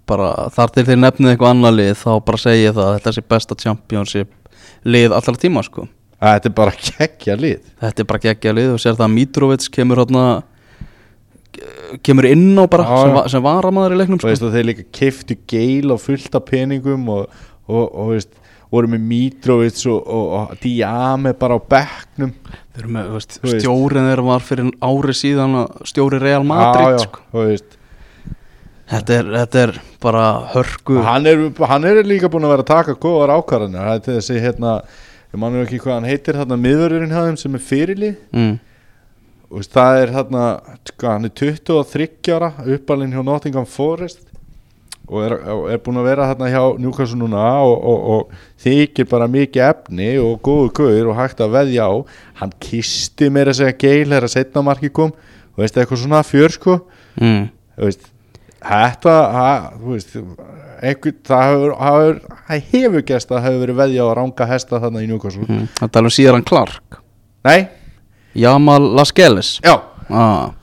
[0.09, 3.14] bara þar til þeir nefnið eitthvað annað lið þá bara segi ég það að þetta
[3.16, 4.32] sé besta Championship
[4.85, 5.87] lið allra tíma sko.
[6.24, 7.62] Þetta er bara kekkja lið.
[7.82, 10.24] Þetta er bara geggjað lið og sér það að Mitrovic kemur hérna
[12.05, 14.30] kemur inn á bara sem, va sem varamæður í leiknum sko.
[14.30, 18.32] veist þeir líka keftu geil á fullt af peningum og, og, og veist,
[18.74, 22.35] voru með Mitrovic og, og, og Diame bara á bekknum.
[22.74, 27.07] Þeir eru með, veist, stjórin þeirra var fyrir ári síðan stjóri Real Madrid já, já,
[27.07, 27.26] Sko.
[27.32, 27.78] og veist
[28.95, 29.72] Þetta, er, þetta er
[30.03, 31.01] bara hörku.
[31.03, 33.82] Hann er, hann er líka búin að vera að taka góðar ákvarðanir.
[33.82, 34.76] Það er til þessi hérna
[35.34, 38.53] ég manum ekki hvað hann heitir þarna miðvörðurinn hafðum sem er fyrirlið mm.
[39.51, 40.45] og það er þarna
[40.92, 44.22] hvað, hann er 23 ára uppalinn hjá Nottingham Forest
[45.11, 45.34] og er,
[45.74, 50.09] er búin að vera þarna hjá Newcastle núna og, og, og þykir bara mikið efni
[50.22, 51.95] og góðu guður og hægt að veðja á.
[52.40, 55.12] Hann kisti meira að segja geil þegar að setna marki kom.
[55.55, 56.78] Og veist eitthvað svona fjör sko.
[57.20, 57.51] Mm.
[57.82, 58.09] veist,
[58.65, 59.49] þetta ha,
[59.79, 60.15] þú veist,
[60.85, 64.81] einhver, það hefur, hefur, það hefur gæst að hefur verið veðja á að ranga hesta
[64.83, 65.67] þarna í Newcastle Mm.
[65.81, 67.01] Það tala um síðan Clark
[67.45, 67.67] nei,
[68.35, 69.75] Jamal Laskeles já
[70.09, 70.55] ah.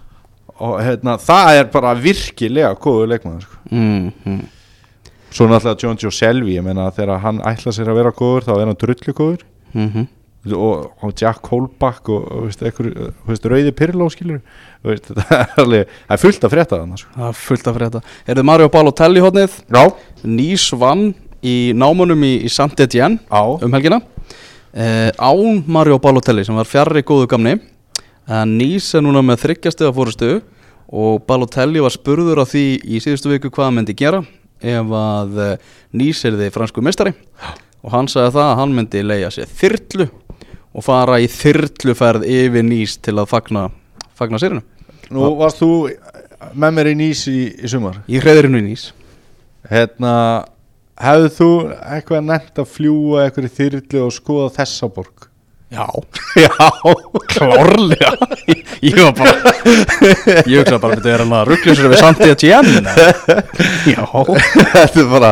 [0.58, 3.62] og hérna, það er bara virkilega góður leikmaður sko.
[3.72, 4.10] mm.
[4.26, 4.41] Mm.
[5.32, 8.56] svo náttúrulega John Joe Selvi ég meina þegar hann ætla sér að vera góður þá
[8.58, 10.08] er hann drullu góður Mm
[10.49, 12.89] og, og Jack Holbach og, og veist, ekkur,
[13.27, 14.39] veist, rauði Pirlo skilur
[14.85, 17.11] veist, það, er alveg, það er fullt að frétta þannig sko.
[17.17, 18.01] Það er fullt af frétta.
[18.25, 19.83] Er þið Mario Balotelli hóðnið já,
[20.25, 21.11] Nýs vann
[21.41, 24.01] í námunum í, í á, um helgina.
[24.71, 27.57] Eh, Án Mario Balotelli sem var fjarrri góðu gamni.
[28.29, 30.37] En Nýs er núna með þryggjastega fórustu
[30.91, 34.21] og Balotelli var spurður á því í síðustu viku hvað hann myndi gera
[34.61, 35.57] ef að eh,
[35.97, 37.13] Nýs er þið fransku mestari
[37.82, 40.07] og hann sagði það að hann myndi leia sér þyrlu
[40.71, 43.67] og fara í þyrluferð yfir Nýs til að fagna,
[44.15, 44.63] fagna sérinu
[45.11, 45.71] nú varst þú
[46.57, 48.01] með mér í nýs í, í sumar?
[48.09, 48.88] Í hreðrinu í Nýs.
[49.69, 50.13] Hérna
[51.01, 51.49] hefðu þú
[51.95, 55.27] eitthvað nefnt að fljúa eitthvað í þyrlu og skoða þessa borg?
[55.71, 55.86] Já,
[56.43, 56.49] já,
[57.32, 58.09] klárlega.
[58.84, 59.53] Ég var bara
[60.43, 62.95] Ég hugsa bara að þetta er ruggla sér við Santi að tjena
[63.93, 64.03] Já.
[64.73, 65.32] Þetta er bara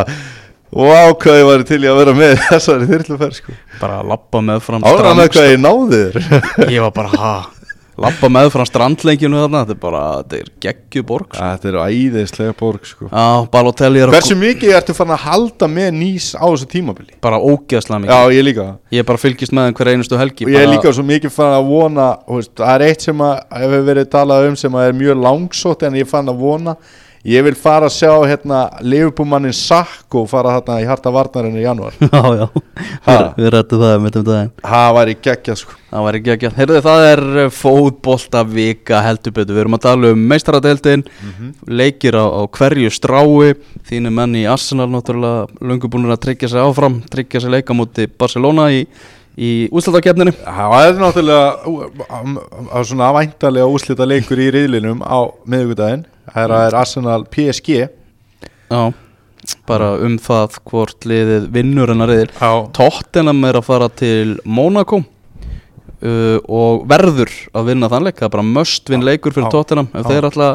[0.70, 3.54] Vá hvað ég var til í að vera með þessari þyrluferð sko.
[3.82, 6.16] Bara að lappa með fram Ára með hvað ég náði þér
[6.76, 7.38] Ég var bara, ha
[8.00, 11.42] Lappa með fram strandleikinu þarna Þetta er bara, þetta er geggju borg sko.
[11.42, 13.10] Þetta er æðislega borg sko.
[13.12, 17.18] Já, Balotelli er að Hversu mikið ertu fann að halda með nýs á þessu tímabili?
[17.26, 20.48] Bara ógeðslega mikið Já, ég líka Ég er bara fylgist með þeim hver einustu helgi
[20.48, 23.26] Og ég er bara- líka svo mikið fann að vona veist, Það er eitt sem
[23.26, 24.56] að hefur verið talað um
[27.28, 31.98] ég vil fara að sjá hérna Liverpoolmannin Sakko fara þarna í harta varnarinn í janúar.
[32.10, 32.46] Já, já.
[33.06, 33.18] Ha?
[33.38, 34.52] Við, rættum það með daginn.
[34.64, 35.76] Það væri geggjað sko.
[35.90, 39.56] Það var ekki ekki Heyrðu það er eh, fótbolta vika heldur betur.
[39.56, 41.06] Við erum að tala um meistaradeildin
[41.68, 43.54] Leikir á, á hverju strái.
[43.90, 48.06] Þínu menn í Arsenal náttúrulega Löngu búin að tryggja sig áfram Tryggja sig leika múti
[48.08, 48.84] Barcelona í,
[49.34, 56.56] í úslutakefninu Það er náttúrulega svona avæntalega úslita leikur í riðlinum á miðvikudaginn Það er,
[56.70, 57.78] er Arsenal PSG
[58.70, 58.82] Já
[59.70, 62.34] Bara um það hvort liðið vinnur hennar reyðir
[62.76, 65.02] Tottenham er að fara til Monaco
[66.04, 69.52] uh, og verður að vinna þann leik það er bara must vinn leikur fyrir.
[69.54, 69.92] Tottenham.
[69.94, 70.50] Ef þeir ætla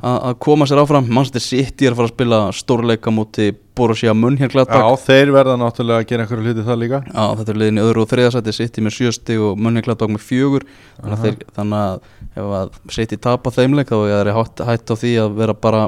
[0.00, 4.10] að að koma sér áfram Manchester City er að fara að spila stórleika múti Borussia
[4.16, 4.82] Mönchengladbach.
[4.82, 7.02] Já, þeir verða náttúrulega að gera einhverju hluti það líka.
[7.06, 10.66] Já, þetta er liðin í öðru og þriðasæti City með sjösti og Mönchengladbach með fjögur.
[10.98, 12.08] Þannig að, þeir, þannig að
[12.38, 15.84] ef að City tapa þeim leik þá er ég hætt, á því að vera bara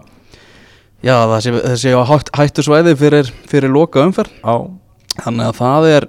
[1.05, 4.55] já, það sé, það sé á hætt, hættu svæði fyrir, fyrir loka umferð Já,
[5.25, 6.09] þannig að það er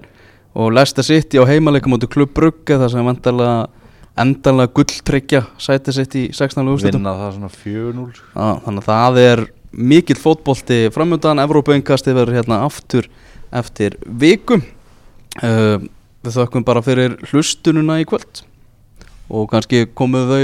[0.54, 3.70] og Leicester City á heimaleika múti Klubb Brugge þar sem endalega
[4.20, 6.68] endalega gulltryggja sæti sitt í 16.
[6.68, 8.48] úrslitum vinna það svona 4-0 sko.
[8.66, 13.08] Þannig að það er mikill fótbolti framöndan, Evrópauinkasti verður hérna aftur
[13.56, 15.78] eftir viku uh,
[16.22, 18.44] við þökkum bara fyrir hlustununa í kvöld
[19.32, 20.44] og kannski komuð þau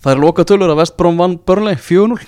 [0.00, 2.20] það er lokatölur að Vestbróm vann Börnlei 4-0